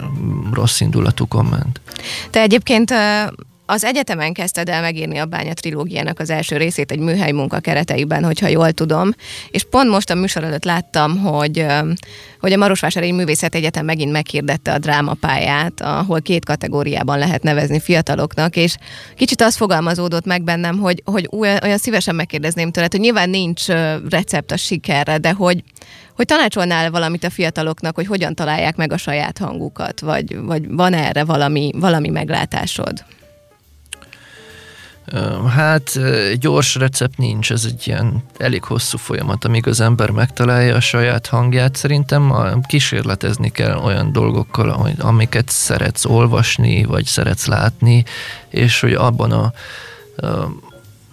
rossz 0.52 0.80
indulatú 0.80 1.26
komment. 1.26 1.80
Te 2.30 2.40
egyébként 2.40 2.90
az 3.66 3.84
egyetemen 3.84 4.32
kezdted 4.32 4.68
el 4.68 4.80
megírni 4.80 5.18
a 5.18 5.26
Bánya 5.26 5.54
trilógiának 5.54 6.18
az 6.18 6.30
első 6.30 6.56
részét 6.56 6.90
egy 6.90 6.98
műhely 6.98 7.32
munka 7.32 7.60
kereteiben, 7.60 8.24
hogyha 8.24 8.48
jól 8.48 8.72
tudom, 8.72 9.10
és 9.50 9.64
pont 9.70 9.90
most 9.90 10.10
a 10.10 10.14
műsor 10.14 10.44
előtt 10.44 10.64
láttam, 10.64 11.18
hogy, 11.18 11.66
hogy 12.40 12.52
a 12.52 12.56
Marosvásárhelyi 12.56 13.16
Művészet 13.16 13.54
Egyetem 13.54 13.84
megint 13.84 14.12
meghirdette 14.12 14.72
a 14.72 14.78
drámapályát, 14.78 15.80
ahol 15.80 16.20
két 16.20 16.44
kategóriában 16.44 17.18
lehet 17.18 17.42
nevezni 17.42 17.80
fiataloknak, 17.80 18.56
és 18.56 18.76
kicsit 19.16 19.40
az 19.40 19.56
fogalmazódott 19.56 20.24
meg 20.24 20.42
bennem, 20.42 20.78
hogy, 20.78 21.02
hogy 21.04 21.28
olyan 21.32 21.78
szívesen 21.78 22.14
megkérdezném 22.14 22.70
tőled, 22.70 22.90
hogy 22.90 23.00
nyilván 23.00 23.30
nincs 23.30 23.66
recept 24.10 24.50
a 24.50 24.56
sikerre, 24.56 25.18
de 25.18 25.32
hogy, 25.32 25.62
hogy 26.16 26.26
tanácsolnál 26.26 26.90
valamit 26.90 27.24
a 27.24 27.30
fiataloknak, 27.30 27.94
hogy 27.94 28.06
hogyan 28.06 28.34
találják 28.34 28.76
meg 28.76 28.92
a 28.92 28.96
saját 28.96 29.38
hangukat, 29.38 30.00
vagy, 30.00 30.36
vagy 30.36 30.70
van 30.70 30.92
erre 30.92 31.24
valami, 31.24 31.70
valami 31.74 32.08
meglátásod? 32.08 33.04
Hát 35.48 35.98
gyors 36.38 36.74
recept 36.74 37.18
nincs, 37.18 37.52
ez 37.52 37.64
egy 37.64 37.82
ilyen 37.86 38.24
elég 38.38 38.64
hosszú 38.64 38.98
folyamat, 38.98 39.44
amíg 39.44 39.66
az 39.66 39.80
ember 39.80 40.10
megtalálja 40.10 40.74
a 40.74 40.80
saját 40.80 41.26
hangját. 41.26 41.76
Szerintem 41.76 42.32
kísérletezni 42.66 43.50
kell 43.50 43.76
olyan 43.76 44.12
dolgokkal, 44.12 44.94
amiket 44.98 45.48
szeretsz 45.48 46.04
olvasni, 46.04 46.84
vagy 46.84 47.04
szeretsz 47.04 47.46
látni, 47.46 48.04
és 48.48 48.80
hogy 48.80 48.92
abban 48.92 49.32
a, 49.32 49.52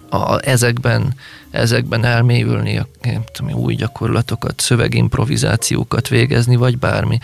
a, 0.08 0.16
a 0.16 0.40
ezekben, 0.44 1.14
ezekben 1.50 2.04
elmélyülni, 2.04 2.78
a, 2.78 2.86
tudom, 3.32 3.52
új 3.52 3.74
gyakorlatokat, 3.74 4.60
szövegimprovizációkat 4.60 6.08
végezni, 6.08 6.56
vagy 6.56 6.78
bármi. 6.78 7.18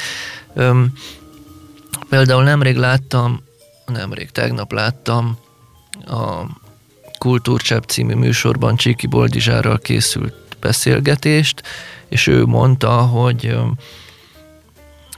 Öm, 0.54 0.92
például 2.08 2.42
nemrég 2.42 2.76
láttam, 2.76 3.42
nemrég 3.86 4.30
tegnap 4.30 4.72
láttam 4.72 5.38
a 6.06 6.46
Kultúrcsepp 7.18 7.82
című 7.82 8.14
műsorban 8.14 8.76
Csiki 8.76 9.06
Boldizsárral 9.06 9.78
készült 9.78 10.34
beszélgetést, 10.60 11.62
és 12.08 12.26
ő 12.26 12.44
mondta, 12.44 12.90
hogy, 12.90 13.56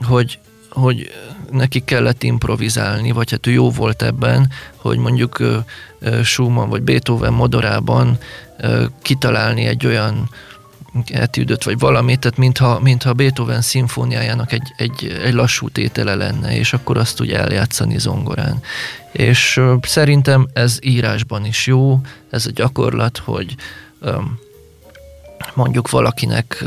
hogy, 0.05 0.39
hogy 0.69 1.11
neki 1.51 1.79
kellett 1.79 2.23
improvizálni, 2.23 3.11
vagy 3.11 3.31
hát 3.31 3.47
ő 3.47 3.51
jó 3.51 3.69
volt 3.69 4.01
ebben, 4.01 4.51
hogy 4.75 4.97
mondjuk 4.97 5.43
Schumann 6.23 6.69
vagy 6.69 6.81
Beethoven 6.81 7.33
modorában 7.33 8.17
kitalálni 9.01 9.65
egy 9.65 9.85
olyan 9.85 10.29
etűdött, 11.07 11.63
vagy 11.63 11.79
valamit, 11.79 12.19
tehát 12.19 12.37
mintha, 12.37 12.79
mintha 12.79 13.13
Beethoven 13.13 13.61
szimfóniájának 13.61 14.51
egy, 14.51 14.73
egy, 14.77 15.19
egy 15.23 15.33
lassú 15.33 15.69
tétele 15.69 16.15
lenne, 16.15 16.55
és 16.57 16.73
akkor 16.73 16.97
azt 16.97 17.21
úgy 17.21 17.31
eljátszani 17.31 17.99
zongorán. 17.99 18.59
És 19.11 19.57
uh, 19.57 19.73
szerintem 19.81 20.47
ez 20.53 20.77
írásban 20.81 21.45
is 21.45 21.67
jó, 21.67 22.01
ez 22.29 22.45
a 22.45 22.51
gyakorlat, 22.53 23.17
hogy 23.17 23.55
um, 24.01 24.39
mondjuk 25.53 25.89
valakinek 25.89 26.65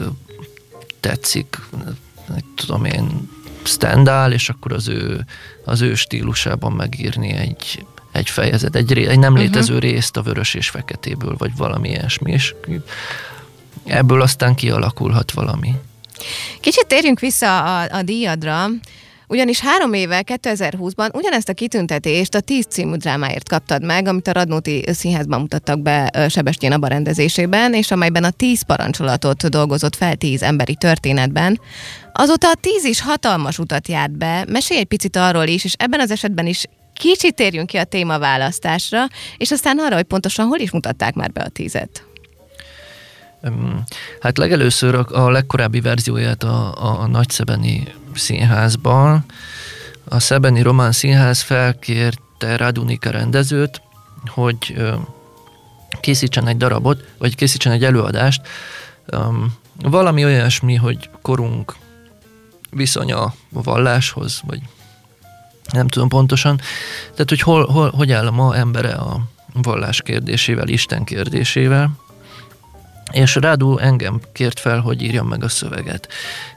tetszik, 1.01 1.61
tudom 2.55 2.85
én, 2.85 3.29
standál, 3.63 4.33
és 4.33 4.49
akkor 4.49 4.73
az 4.73 4.89
ő, 4.89 5.25
az 5.65 5.81
ő 5.81 5.95
stílusában 5.95 6.73
megírni 6.73 7.33
egy, 7.33 7.87
egy 8.13 8.31
fejezet, 8.31 8.77
egy, 8.77 8.93
egy 8.93 9.19
nem 9.19 9.33
uh-huh. 9.33 9.47
létező 9.47 9.79
részt 9.79 10.17
a 10.17 10.23
vörös 10.23 10.55
és 10.55 10.69
feketéből, 10.69 11.35
vagy 11.39 11.57
valami 11.57 11.89
ilyesmi, 11.89 12.33
és 12.33 12.55
ebből 13.87 14.21
aztán 14.21 14.55
kialakulhat 14.55 15.33
valami. 15.33 15.75
Kicsit 16.61 16.87
térjünk 16.87 17.21
vissza 17.21 17.81
a, 17.81 17.89
a 17.91 18.03
díjadra. 18.03 18.67
Ugyanis 19.29 19.61
három 19.61 19.93
éve, 19.93 20.23
2020-ban 20.27 21.15
ugyanezt 21.15 21.49
a 21.49 21.53
kitüntetést 21.53 22.35
a 22.35 22.41
tíz 22.41 22.67
című 22.69 22.97
drámáért 22.97 23.49
kaptad 23.49 23.85
meg, 23.85 24.09
amit 24.09 24.29
a 24.29 24.33
Radnóti 24.33 24.85
Színházban 24.87 25.41
mutattak 25.41 25.81
be 25.81 26.27
Sebestyén 26.29 26.73
Abba 26.73 26.87
rendezésében, 26.87 27.75
és 27.75 27.91
amelyben 27.91 28.25
a 28.25 28.31
tíz 28.31 28.63
parancsolatot 28.63 29.49
dolgozott 29.49 29.97
fel 29.97 30.17
tíz 30.17 30.43
emberi 30.43 30.75
történetben. 30.75 31.61
Azóta 32.13 32.49
a 32.49 32.55
tíz 32.61 32.85
is 32.85 33.01
hatalmas 33.01 33.59
utat 33.59 33.89
járt 33.89 34.13
be. 34.19 34.45
Mesélj 34.49 34.81
egy 34.81 34.87
picit 34.87 35.17
arról 35.17 35.47
is, 35.47 35.65
és 35.65 35.75
ebben 35.79 36.01
az 36.01 36.11
esetben 36.11 36.47
is 36.47 36.65
kicsit 36.95 37.35
térjünk 37.35 37.67
ki 37.67 37.77
a 37.77 37.85
témaválasztásra, 37.85 39.07
és 39.37 39.51
aztán 39.51 39.79
arra, 39.79 39.95
hogy 39.95 40.05
pontosan 40.05 40.47
hol 40.47 40.59
is 40.59 40.71
mutatták 40.71 41.15
már 41.15 41.33
be 41.33 41.41
a 41.41 41.49
tízet. 41.49 42.14
Hát 44.21 44.39
legelőször 44.39 44.95
a, 44.95 45.07
a 45.25 45.31
legkorábbi 45.31 45.81
verzióját 45.81 46.43
a, 46.43 46.85
a, 46.85 47.01
a 47.01 47.07
Nagyszebeni 47.07 47.95
színházban. 48.15 49.25
A 50.09 50.19
Szebeni 50.19 50.63
Román 50.63 50.93
Színház 50.93 51.41
felkérte 51.41 52.57
Radunika 52.57 53.11
rendezőt, 53.11 53.83
hogy 54.27 54.75
készítsen 56.01 56.47
egy 56.47 56.57
darabot, 56.57 57.05
vagy 57.19 57.35
készítsen 57.35 57.73
egy 57.73 57.85
előadást, 57.85 58.49
valami 59.77 60.25
olyasmi, 60.25 60.75
hogy 60.75 61.11
korunk 61.23 61.75
viszonya 62.71 63.23
a 63.23 63.35
valláshoz, 63.51 64.41
vagy 64.47 64.61
nem 65.73 65.89
tudom 65.89 66.09
pontosan. 66.09 66.61
Tehát, 67.11 67.29
hogy 67.29 67.41
hol, 67.41 67.67
hol, 67.67 67.91
hogy 67.91 68.13
áll 68.13 68.27
a 68.27 68.31
ma 68.31 68.57
embere 68.57 68.93
a 68.93 69.21
vallás 69.53 70.03
kérdésével, 70.03 70.69
Isten 70.69 71.05
kérdésével 71.05 71.91
és 73.13 73.35
Rádu 73.35 73.77
engem 73.79 74.21
kért 74.33 74.61
fel, 74.61 74.81
hogy 74.81 75.03
írjam 75.03 75.29
meg 75.29 75.45
a 75.45 75.49
szöveget. 75.49 76.09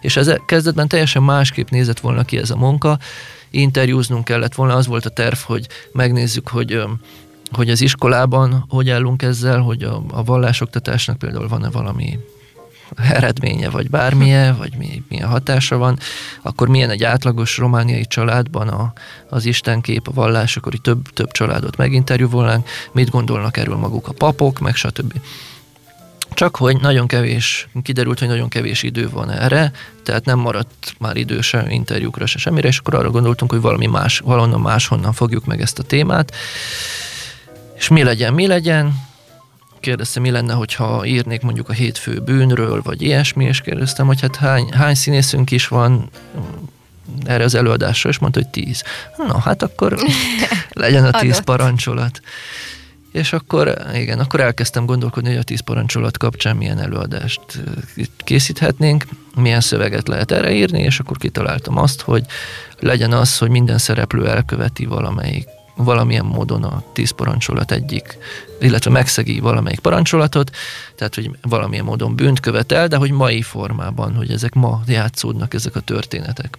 És 0.02 0.18
ez 0.18 0.34
kezdetben 0.46 0.88
teljesen 0.88 1.24
másképp 1.24 1.70
nézett 1.70 2.00
volna 2.00 2.24
ki 2.24 2.38
ez 2.38 2.50
a 2.50 2.56
munka, 2.56 2.98
interjúznunk 3.50 4.26
kellett 4.26 4.56
volna, 4.56 4.76
az 4.76 4.88
volt 4.88 5.06
a 5.06 5.10
terv, 5.10 5.38
hogy 5.38 5.68
megnézzük, 5.92 6.48
hogy 6.48 6.82
hogy 7.52 7.70
az 7.70 7.82
iskolában 7.82 8.66
hogy 8.70 8.90
állunk 8.90 9.22
ezzel, 9.22 9.60
hogy 9.60 9.84
a, 9.84 10.04
a 10.12 10.24
vallásoktatásnak 10.24 11.18
például 11.18 11.48
van-e 11.48 11.70
valami 11.70 12.20
eredménye, 12.96 13.70
vagy 13.70 13.90
bármilyen, 13.90 14.58
vagy 14.58 14.74
mi, 14.78 15.04
milyen 15.10 15.28
hatása 15.28 15.78
van, 15.78 16.00
akkor 16.42 16.68
milyen 16.68 16.90
egy 16.90 17.04
átlagos 17.04 17.58
romániai 17.58 18.06
családban 18.06 18.68
a, 18.68 18.94
az 19.30 19.46
istenkép, 19.46 20.08
a 20.08 20.12
vallás, 20.12 20.58
akkor 20.58 20.74
több, 20.74 21.10
több 21.14 21.32
családot 21.32 21.78
meginterjúvolnánk, 21.78 22.68
mit 22.92 23.10
gondolnak 23.10 23.58
erről 23.58 23.78
maguk 23.78 24.08
a 24.08 24.14
papok, 24.14 24.60
meg 24.60 24.76
stb. 24.76 25.14
Csak 26.38 26.56
hogy 26.56 26.80
nagyon 26.82 27.08
kevés, 27.08 27.68
kiderült, 27.84 28.20
hogy 28.20 28.28
nagyon 28.28 28.50
kevés 28.50 28.84
idő 28.84 29.10
van 29.10 29.32
erre, 29.32 29.72
tehát 30.04 30.26
nem 30.26 30.40
maradt 30.40 30.96
már 31.00 31.16
idő 31.16 31.42
se 31.42 31.66
interjúkra, 31.70 32.26
se 32.26 32.38
semmire, 32.38 32.68
és 32.68 32.78
akkor 32.78 32.96
arra 32.96 33.10
gondoltunk, 33.10 33.52
hogy 33.52 33.62
valami 33.62 33.86
más, 33.86 34.20
valonnan 34.20 34.62
máshonnan 34.62 35.14
fogjuk 35.14 35.46
meg 35.46 35.62
ezt 35.62 35.80
a 35.80 35.84
témát. 35.84 36.36
És 37.76 37.88
mi 37.88 38.04
legyen, 38.04 38.34
mi 38.34 38.48
legyen? 38.48 39.04
Kérdeztem, 39.80 40.22
mi 40.22 40.30
lenne, 40.30 40.54
hogyha 40.54 41.06
írnék 41.06 41.42
mondjuk 41.42 41.70
a 41.70 41.74
hétfő 41.74 42.20
bűnről, 42.20 42.82
vagy 42.82 43.02
ilyesmi, 43.02 43.46
és 43.46 43.62
kérdeztem, 43.62 44.06
hogy 44.06 44.22
hát 44.22 44.36
hány, 44.36 44.74
hány 44.74 44.96
színészünk 44.96 45.52
is 45.52 45.68
van, 45.68 46.10
erre 47.26 47.44
az 47.44 47.56
előadásra, 47.56 48.10
és 48.10 48.20
mondta, 48.20 48.40
hogy 48.40 48.50
tíz. 48.50 48.84
Na, 49.28 49.40
hát 49.40 49.64
akkor 49.64 49.98
legyen 50.70 51.06
a 51.06 51.20
tíz 51.20 51.40
parancsolat. 51.40 52.22
És 53.18 53.34
akkor, 53.34 53.76
igen, 53.94 54.20
akkor 54.20 54.40
elkezdtem 54.40 54.86
gondolkodni, 54.86 55.30
hogy 55.30 55.38
a 55.38 55.44
tíz 55.44 55.60
parancsolat 55.60 56.18
kapcsán 56.18 56.56
milyen 56.56 56.80
előadást 56.80 57.42
készíthetnénk, 58.18 59.06
milyen 59.36 59.62
szöveget 59.62 60.08
lehet 60.08 60.32
erre 60.32 60.52
írni, 60.52 60.80
és 60.80 61.00
akkor 61.00 61.18
kitaláltam 61.18 61.78
azt, 61.78 62.02
hogy 62.02 62.26
legyen 62.80 63.12
az, 63.12 63.38
hogy 63.38 63.50
minden 63.50 63.78
szereplő 63.78 64.28
elköveti 64.28 64.86
valamelyik 64.86 65.48
valamilyen 65.76 66.26
módon 66.26 66.64
a 66.64 66.84
tíz 66.94 67.12
parancsolat 67.12 67.72
egyik, 67.72 68.18
illetve 68.60 68.92
megszegi 68.92 69.40
valamelyik 69.40 69.80
parancsolatot, 69.80 70.56
tehát 70.96 71.16
hogy 71.16 71.32
valamilyen 71.42 71.86
módon 71.86 72.16
bűnt 72.16 72.40
követel, 72.40 72.88
de 72.88 72.96
hogy 72.96 73.12
mai 73.12 73.42
formában, 73.42 74.16
hogy 74.16 74.32
ezek 74.32 74.54
ma 74.54 74.82
játszódnak 74.88 75.54
ezek 75.54 75.76
a 75.76 75.80
történetek. 75.80 76.58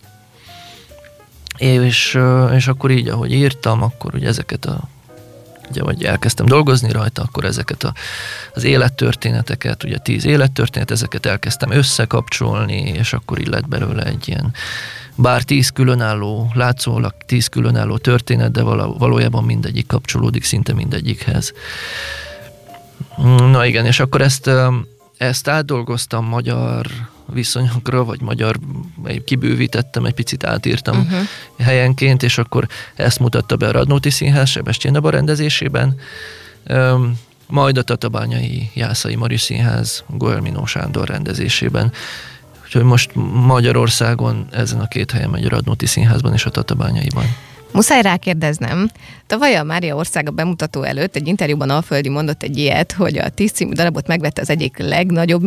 És, 1.56 2.18
és 2.54 2.68
akkor 2.68 2.90
így, 2.90 3.08
ahogy 3.08 3.32
írtam, 3.32 3.82
akkor 3.82 4.14
ugye 4.14 4.28
ezeket 4.28 4.64
a 4.64 4.88
ugye, 5.70 5.82
vagy 5.82 6.04
elkezdtem 6.04 6.46
dolgozni 6.46 6.92
rajta, 6.92 7.22
akkor 7.22 7.44
ezeket 7.44 7.82
a, 7.82 7.92
az 8.54 8.64
élettörténeteket, 8.64 9.84
ugye 9.84 9.98
tíz 9.98 10.24
élettörténet, 10.24 10.90
ezeket 10.90 11.26
elkezdtem 11.26 11.70
összekapcsolni, 11.70 12.80
és 12.80 13.12
akkor 13.12 13.38
így 13.38 13.64
belőle 13.66 14.02
egy 14.02 14.28
ilyen, 14.28 14.54
bár 15.14 15.42
tíz 15.42 15.68
különálló, 15.68 16.50
látszólag 16.54 17.14
tíz 17.26 17.46
különálló 17.46 17.96
történet, 17.96 18.50
de 18.50 18.62
valójában 18.98 19.44
mindegyik 19.44 19.86
kapcsolódik 19.86 20.44
szinte 20.44 20.72
mindegyikhez. 20.72 21.52
Na 23.50 23.66
igen, 23.66 23.86
és 23.86 24.00
akkor 24.00 24.20
ezt, 24.20 24.50
ezt 25.16 25.48
átdolgoztam 25.48 26.24
magyar 26.24 26.86
viszonyokra, 27.32 28.04
vagy 28.04 28.20
magyar, 28.20 28.58
kibővítettem, 29.24 30.04
egy 30.04 30.14
picit 30.14 30.44
átírtam 30.44 30.98
uh-huh. 30.98 31.18
helyenként, 31.58 32.22
és 32.22 32.38
akkor 32.38 32.66
ezt 32.94 33.18
mutatta 33.18 33.56
be 33.56 33.68
a 33.68 33.72
Radnóti 33.72 34.10
Színház 34.10 34.48
Sebestyén 34.48 34.92
Daba 34.92 35.10
rendezésében. 35.10 35.94
Um, 36.68 37.18
majd 37.46 37.78
a 37.78 37.82
Tatabányai 37.82 38.70
Jászai 38.74 39.14
Mari 39.14 39.36
Színház 39.36 40.04
Goelminó 40.06 40.66
Sándor 40.66 41.08
rendezésében. 41.08 41.92
Úgyhogy 42.64 42.82
most 42.82 43.10
Magyarországon 43.32 44.46
ezen 44.50 44.80
a 44.80 44.88
két 44.88 45.10
helyen 45.10 45.30
megy 45.30 45.44
a 45.44 45.48
Radnóti 45.48 45.86
Színházban 45.86 46.32
és 46.32 46.44
a 46.44 46.50
Tatabányaiban. 46.50 47.24
Muszáj 47.72 48.02
rákérdeznem. 48.02 48.90
Tavaly 49.26 49.56
a 49.56 49.62
Mária 49.62 49.94
Országa 49.94 50.30
bemutató 50.30 50.82
előtt 50.82 51.16
egy 51.16 51.26
interjúban 51.26 51.70
Alföldi 51.70 52.08
mondott 52.08 52.42
egy 52.42 52.58
ilyet, 52.58 52.92
hogy 52.92 53.18
a 53.18 53.28
tíz 53.28 53.50
című 53.50 53.72
darabot 53.72 54.06
megvette 54.06 54.40
az 54.40 54.50
egyik 54.50 54.78
legnagyobb 54.78 55.42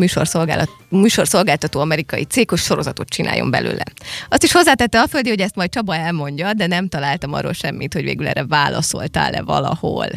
műsorszolgáltató 0.90 1.80
amerikai 1.80 2.24
cégos 2.24 2.62
sorozatot 2.62 3.10
csináljon 3.10 3.52
belőle. 3.52 3.84
Azt 4.30 4.44
is 4.44 4.52
hozzátette 4.52 5.00
Alföldi, 5.00 5.30
hogy 5.30 5.40
ezt 5.40 5.56
majd 5.56 5.70
Csaba 5.70 5.96
elmondja, 5.96 6.54
de 6.54 6.68
nem 6.68 6.88
találtam 6.88 7.34
arról 7.34 7.54
semmit, 7.54 7.94
hogy 7.94 8.04
végül 8.04 8.28
erre 8.28 8.46
válaszoltál-e 8.46 9.42
valahol. 9.42 10.08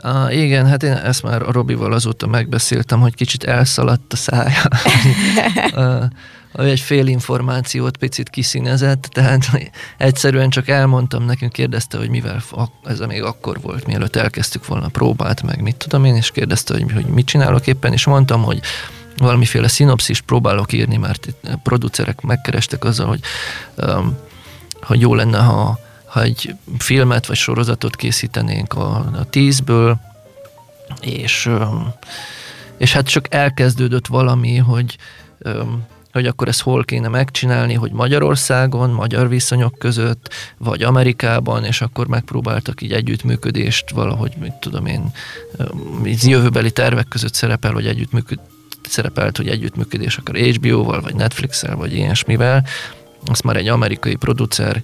Ah, 0.00 0.36
igen, 0.36 0.66
hát 0.66 0.82
én 0.82 0.92
ezt 0.92 1.22
már 1.22 1.42
a 1.42 1.52
Robival 1.52 1.92
azóta 1.92 2.26
megbeszéltem, 2.26 3.00
hogy 3.00 3.14
kicsit 3.14 3.44
elszaladt 3.44 4.12
a 4.12 4.16
szája. 4.16 4.62
egy 6.52 6.80
fél 6.80 7.06
információt 7.06 7.96
picit 7.96 8.28
kiszínezett, 8.28 9.02
tehát 9.02 9.70
egyszerűen 9.96 10.50
csak 10.50 10.68
elmondtam 10.68 11.24
nekünk, 11.24 11.52
kérdezte, 11.52 11.98
hogy 11.98 12.08
mivel 12.08 12.42
ez 12.84 12.98
még 12.98 13.22
akkor 13.22 13.60
volt, 13.60 13.86
mielőtt 13.86 14.16
elkezdtük 14.16 14.66
volna 14.66 14.88
próbát, 14.88 15.42
meg 15.42 15.62
mit 15.62 15.76
tudom 15.76 16.04
én, 16.04 16.14
és 16.14 16.30
kérdezte, 16.30 16.74
hogy, 16.74 16.92
hogy 16.92 17.06
mit 17.06 17.26
csinálok 17.26 17.66
éppen, 17.66 17.92
és 17.92 18.06
mondtam, 18.06 18.42
hogy 18.42 18.60
valamiféle 19.16 19.68
szinopszis 19.68 20.20
próbálok 20.20 20.72
írni, 20.72 20.96
mert 20.96 21.26
itt 21.26 21.48
producerek 21.62 22.20
megkerestek 22.20 22.84
azzal, 22.84 23.06
hogy, 23.06 23.20
um, 23.76 24.16
hogy 24.82 25.00
jó 25.00 25.14
lenne, 25.14 25.38
ha, 25.38 25.78
ha 26.04 26.22
egy 26.22 26.54
filmet 26.78 27.26
vagy 27.26 27.36
sorozatot 27.36 27.96
készítenénk 27.96 28.74
a, 28.74 28.96
a 28.96 29.24
tízből, 29.30 29.98
és, 31.00 31.46
um, 31.46 31.92
és 32.76 32.92
hát 32.92 33.06
csak 33.06 33.34
elkezdődött 33.34 34.06
valami, 34.06 34.56
hogy 34.56 34.96
um, 35.38 35.86
hogy 36.12 36.26
akkor 36.26 36.48
ezt 36.48 36.62
hol 36.62 36.84
kéne 36.84 37.08
megcsinálni, 37.08 37.74
hogy 37.74 37.92
Magyarországon, 37.92 38.90
magyar 38.90 39.28
viszonyok 39.28 39.78
között, 39.78 40.34
vagy 40.58 40.82
Amerikában, 40.82 41.64
és 41.64 41.80
akkor 41.80 42.06
megpróbáltak 42.06 42.82
így 42.82 42.92
együttműködést 42.92 43.90
valahogy, 43.90 44.32
mit 44.40 44.54
tudom 44.54 44.86
én, 44.86 45.12
jövőbeli 46.04 46.70
tervek 46.70 47.08
között 47.08 47.34
szerepel, 47.34 47.72
hogy 47.72 47.86
együttműköd, 47.86 48.38
szerepelt, 48.88 49.36
hogy 49.36 49.48
együttműködés 49.48 50.16
akar 50.16 50.36
HBO-val, 50.36 51.00
vagy 51.00 51.14
Netflix-el, 51.14 51.76
vagy 51.76 51.94
ilyesmivel. 51.94 52.64
Azt 53.26 53.42
már 53.42 53.56
egy 53.56 53.68
amerikai 53.68 54.14
producer 54.14 54.82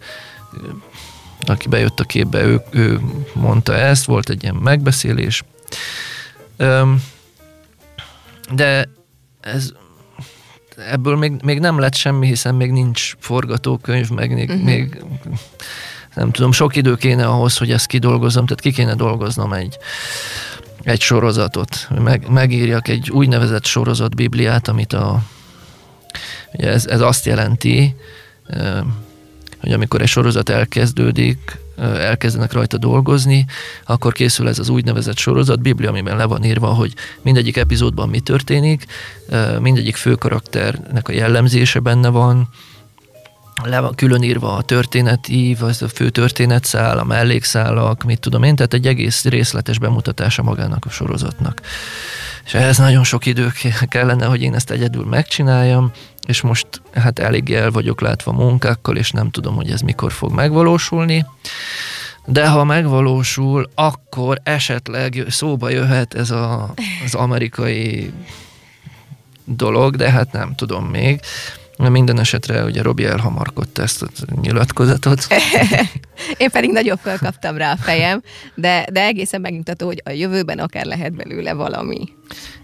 aki 1.47 1.69
bejött 1.69 2.01
a 2.01 2.05
képbe, 2.05 2.43
ő, 2.43 2.63
ő 2.71 3.01
mondta 3.33 3.75
ezt, 3.75 4.05
volt 4.05 4.29
egy 4.29 4.43
ilyen 4.43 4.55
megbeszélés. 4.55 5.45
De 8.55 8.89
ez 9.41 9.73
ebből 10.77 11.17
még, 11.17 11.33
még 11.43 11.59
nem 11.59 11.79
lett 11.79 11.95
semmi, 11.95 12.27
hiszen 12.27 12.55
még 12.55 12.71
nincs 12.71 13.15
forgatókönyv, 13.19 14.11
meg 14.11 14.35
még, 14.35 14.49
uh-huh. 14.49 14.65
még 14.65 15.03
nem 16.15 16.31
tudom, 16.31 16.53
sok 16.53 16.77
idő 16.77 16.95
kéne 16.95 17.27
ahhoz, 17.27 17.57
hogy 17.57 17.71
ezt 17.71 17.87
kidolgozzam, 17.87 18.47
tehát 18.47 18.61
ki 18.61 18.73
kéne 18.73 18.95
dolgoznom 18.95 19.53
egy, 19.53 19.79
egy 20.83 21.01
sorozatot, 21.01 21.89
meg, 21.99 22.29
megírjak 22.29 22.89
egy 22.89 23.11
úgynevezett 23.11 23.65
sorozat 23.65 24.15
bibliát, 24.15 24.69
amit 24.69 24.93
a, 24.93 25.23
ugye 26.53 26.69
ez, 26.69 26.87
ez 26.87 27.01
azt 27.01 27.27
jelenti, 27.27 27.95
hogy 29.61 29.73
amikor 29.73 30.01
egy 30.01 30.09
sorozat 30.09 30.49
elkezdődik, 30.49 31.59
elkezdenek 31.77 32.53
rajta 32.53 32.77
dolgozni, 32.77 33.47
akkor 33.87 34.13
készül 34.13 34.49
ez 34.49 34.59
az 34.59 34.69
úgynevezett 34.69 35.17
sorozat, 35.17 35.63
Biblia, 35.63 35.89
amiben 35.89 36.17
le 36.17 36.25
van 36.25 36.45
írva, 36.45 36.67
hogy 36.67 36.93
mindegyik 37.23 37.57
epizódban 37.57 38.09
mi 38.09 38.21
történik, 38.21 38.87
mindegyik 39.61 39.97
főkarakternek 39.97 41.09
a 41.09 41.13
jellemzése 41.13 41.81
benne 41.81 42.09
van, 42.09 42.49
le 43.63 43.81
van 43.81 43.95
külön 43.95 44.23
írva 44.23 44.57
a 44.57 44.63
történeti, 44.63 45.57
vagy 45.59 45.77
a 45.81 45.89
fő 45.89 46.11
történetszál, 46.11 46.99
a 46.99 47.05
mellékszálak, 47.05 48.03
mit 48.03 48.21
tudom 48.21 48.43
én, 48.43 48.57
tehát 48.57 48.75
egy 48.75 48.87
egész 48.87 49.25
részletes 49.25 49.79
bemutatása 49.79 50.43
magának 50.43 50.85
a 50.85 50.91
sorozatnak. 50.91 51.61
És 52.45 52.55
ehhez 52.55 52.79
nagyon 52.79 53.05
sok 53.05 53.27
idő 53.27 53.53
kellene, 53.89 54.27
hogy 54.27 54.43
én 54.43 54.55
ezt 54.55 54.71
egyedül 54.71 55.05
megcsináljam, 55.05 55.93
és 56.27 56.41
most 56.41 56.67
hát 56.95 57.19
elég 57.19 57.53
el 57.53 57.71
vagyok 57.71 58.01
látva 58.01 58.33
munkákkal, 58.33 58.97
és 58.97 59.11
nem 59.11 59.31
tudom, 59.31 59.55
hogy 59.55 59.71
ez 59.71 59.81
mikor 59.81 60.13
fog 60.13 60.33
megvalósulni. 60.33 61.27
De 62.27 62.49
ha 62.49 62.65
megvalósul, 62.65 63.71
akkor 63.75 64.41
esetleg 64.43 65.25
szóba 65.29 65.69
jöhet 65.69 66.15
ez 66.15 66.31
a, 66.31 66.75
az 67.05 67.15
amerikai 67.15 68.13
dolog, 69.45 69.97
de 69.97 70.11
hát 70.11 70.33
nem 70.33 70.55
tudom 70.55 70.85
még. 70.85 71.21
Minden 71.77 72.19
esetre 72.19 72.65
ugye 72.65 72.83
Robi 72.83 73.05
elhamarkodta 73.05 73.83
ezt 73.83 74.03
a 74.03 74.09
nyilatkozatot. 74.41 75.27
Én 76.37 76.51
pedig 76.51 76.71
nagyobb 76.71 76.99
felkaptam 77.03 77.57
rá 77.57 77.73
a 77.73 77.77
fejem, 77.77 78.23
de, 78.55 78.87
de 78.93 79.01
egészen 79.01 79.41
megnyugtató, 79.41 79.87
hogy 79.87 80.03
a 80.05 80.11
jövőben 80.11 80.59
akár 80.59 80.85
lehet 80.85 81.13
belőle 81.13 81.53
valami. 81.53 82.09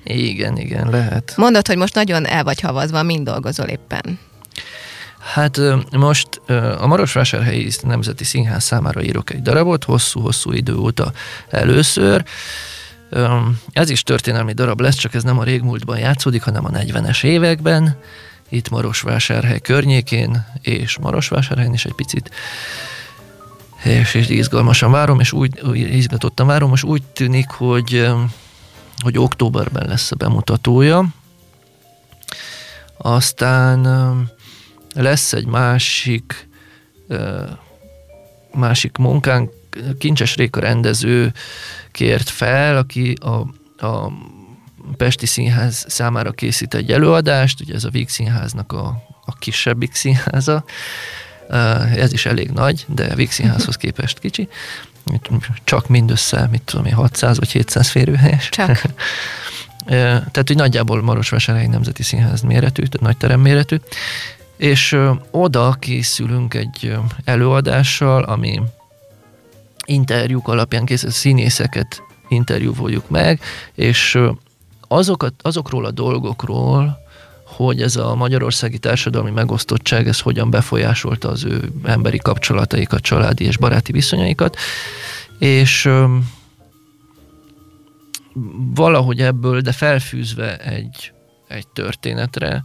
Igen, 0.05 0.57
igen, 0.57 0.91
lehet. 0.91 1.33
Mondod, 1.37 1.67
hogy 1.67 1.77
most 1.77 1.95
nagyon 1.95 2.27
el 2.27 2.45
vagy 2.45 2.61
havazva, 2.61 3.03
mind 3.03 3.25
dolgozol 3.25 3.67
éppen. 3.67 4.19
Hát 5.21 5.61
most 5.91 6.29
a 6.79 6.87
Marosvásárhelyi 6.87 7.71
Nemzeti 7.83 8.25
Színház 8.25 8.65
számára 8.65 9.03
írok 9.03 9.33
egy 9.33 9.43
darabot, 9.43 9.85
hosszú-hosszú 9.85 10.53
idő 10.53 10.77
óta 10.77 11.13
először. 11.51 12.25
Ez 13.73 13.91
is 13.91 14.03
történelmi 14.03 14.53
darab 14.53 14.81
lesz, 14.81 14.97
csak 14.97 15.15
ez 15.15 15.23
nem 15.23 15.39
a 15.39 15.45
régmúltban 15.45 15.99
játszódik, 15.99 16.43
hanem 16.43 16.65
a 16.65 16.71
40-es 16.71 17.25
években 17.25 17.97
itt 18.51 18.69
Marosvásárhely 18.69 19.61
környékén, 19.61 20.47
és 20.61 20.99
Marosvásárhelyen 20.99 21.73
is 21.73 21.85
egy 21.85 21.95
picit, 21.95 22.31
és, 23.83 24.15
és 24.15 24.29
izgalmasan 24.29 24.91
várom, 24.91 25.21
és 25.21 25.33
úgy, 25.33 25.61
úgy 25.61 25.79
izgatottan 25.79 26.47
várom, 26.47 26.69
most 26.69 26.85
úgy 26.85 27.03
tűnik, 27.03 27.51
hogy, 27.51 28.09
hogy 29.03 29.19
októberben 29.19 29.87
lesz 29.89 30.13
a 30.13 30.17
bemutatója. 30.17 31.07
Aztán 32.97 33.89
lesz 34.95 35.33
egy 35.33 35.47
másik 35.47 36.49
másik 38.53 38.97
munkánk, 38.97 39.51
Kincses 39.99 40.37
Réka 40.37 40.61
rendező 40.61 41.33
kért 41.93 42.29
fel, 42.29 42.77
aki 42.77 43.17
a, 43.21 43.35
a 43.87 44.13
Pesti 44.97 45.27
Színház 45.27 45.85
számára 45.89 46.33
készít 46.33 46.75
egy 46.75 46.93
előadást, 46.93 47.61
ugye 47.61 47.75
ez 47.75 47.85
a 47.85 47.91
Víg 47.91 48.09
Színháznak 48.09 48.73
a, 48.73 49.03
a 49.25 49.35
kisebbik 49.39 49.95
színháza, 49.95 50.65
ez 51.97 52.13
is 52.13 52.27
elég 52.27 52.51
nagy, 52.51 52.85
de 52.89 53.05
a 53.05 53.15
Víg 53.15 53.31
Színházhoz 53.31 53.77
képest 53.77 54.19
kicsi, 54.19 54.49
csak 55.65 55.89
mindössze, 55.89 56.49
mit 56.51 56.63
tudom 56.63 56.85
én, 56.87 56.93
600 56.93 57.39
vagy 57.39 57.51
700 57.51 57.89
férőhelyes. 57.89 58.49
Csak. 58.49 58.81
tehát, 59.87 60.47
hogy 60.47 60.57
nagyjából 60.57 61.03
Marosvásárhelyi 61.03 61.69
Nemzeti 61.69 62.03
Színház 62.03 62.41
méretű, 62.41 62.83
tehát 62.83 63.01
nagy 63.01 63.17
terem 63.17 63.41
méretű, 63.41 63.77
És 64.57 64.93
ö, 64.93 65.13
oda 65.31 65.77
készülünk 65.79 66.55
egy 66.55 66.99
előadással, 67.25 68.23
ami 68.23 68.61
interjúk 69.85 70.49
alapján 70.49 70.85
készül, 70.85 71.11
színészeket 71.11 72.03
interjúvoljuk 72.29 73.09
meg, 73.09 73.41
és 73.75 74.19
azokat, 74.93 75.35
azokról 75.43 75.85
a 75.85 75.91
dolgokról, 75.91 76.99
hogy 77.45 77.83
ez 77.83 77.97
a 77.97 78.15
magyarországi 78.15 78.79
társadalmi 78.79 79.31
megosztottság, 79.31 80.09
ez 80.09 80.21
hogyan 80.21 80.51
befolyásolta 80.51 81.29
az 81.29 81.45
ő 81.45 81.73
emberi 81.85 82.19
kapcsolataikat, 82.19 83.01
családi 83.01 83.45
és 83.45 83.57
baráti 83.57 83.93
viszonyaikat, 83.93 84.57
és 85.39 85.91
valahogy 88.75 89.21
ebből, 89.21 89.61
de 89.61 89.73
felfűzve 89.73 90.57
egy, 90.57 91.13
egy 91.49 91.69
történetre, 91.69 92.63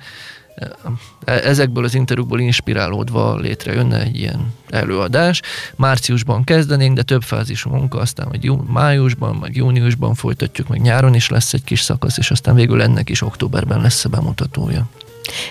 ezekből 1.25 1.83
az 1.83 1.95
interjúkból 1.95 2.39
inspirálódva 2.39 3.37
létrejönne 3.37 4.01
egy 4.01 4.19
ilyen 4.19 4.53
előadás. 4.69 5.41
Márciusban 5.75 6.43
kezdenénk, 6.43 6.95
de 6.95 7.03
több 7.03 7.23
fázisú 7.23 7.69
munka, 7.69 7.99
aztán 7.99 8.27
hogy 8.27 8.43
jú, 8.43 8.63
májusban, 8.67 9.35
meg 9.35 9.55
júniusban 9.55 10.13
folytatjuk, 10.13 10.67
meg 10.67 10.81
nyáron 10.81 11.13
is 11.13 11.29
lesz 11.29 11.53
egy 11.53 11.63
kis 11.63 11.81
szakasz, 11.81 12.17
és 12.17 12.31
aztán 12.31 12.55
végül 12.55 12.81
ennek 12.81 13.09
is 13.09 13.21
októberben 13.21 13.81
lesz 13.81 14.05
a 14.05 14.09
bemutatója. 14.09 14.85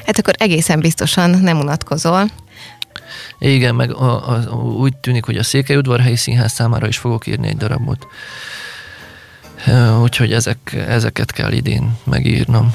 Hát 0.06 0.18
akkor 0.18 0.34
egészen 0.38 0.80
biztosan 0.80 1.30
nem 1.30 1.58
unatkozol. 1.58 2.30
Igen, 3.38 3.74
meg 3.74 3.94
a, 3.94 4.30
a, 4.30 4.54
úgy 4.56 4.96
tűnik, 4.96 5.24
hogy 5.24 5.36
a 5.36 5.42
Székelyudvarhelyi 5.42 6.16
Színház 6.16 6.52
számára 6.52 6.86
is 6.86 6.96
fogok 6.96 7.26
írni 7.26 7.48
egy 7.48 7.56
darabot. 7.56 8.06
Úgyhogy 10.02 10.32
ezek, 10.32 10.84
ezeket 10.88 11.32
kell 11.32 11.52
idén 11.52 11.96
megírnom. 12.04 12.74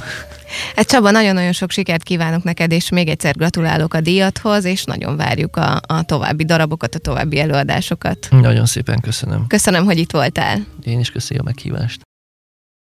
Hát 0.75 0.87
Csaba, 0.87 1.11
nagyon-nagyon 1.11 1.51
sok 1.51 1.71
sikert 1.71 2.03
kívánok 2.03 2.43
neked, 2.43 2.71
és 2.71 2.89
még 2.89 3.07
egyszer 3.07 3.35
gratulálok 3.35 3.93
a 3.93 4.01
díjathoz, 4.01 4.65
és 4.65 4.83
nagyon 4.83 5.17
várjuk 5.17 5.55
a, 5.55 5.81
a 5.87 6.03
további 6.03 6.45
darabokat, 6.45 6.95
a 6.95 6.99
további 6.99 7.39
előadásokat. 7.39 8.27
Nagyon 8.29 8.65
szépen 8.65 8.99
köszönöm. 8.99 9.47
Köszönöm, 9.47 9.85
hogy 9.85 9.97
itt 9.97 10.11
voltál. 10.11 10.65
Én 10.83 10.99
is 10.99 11.11
köszönöm 11.11 11.41
a 11.45 11.45
meghívást. 11.45 12.08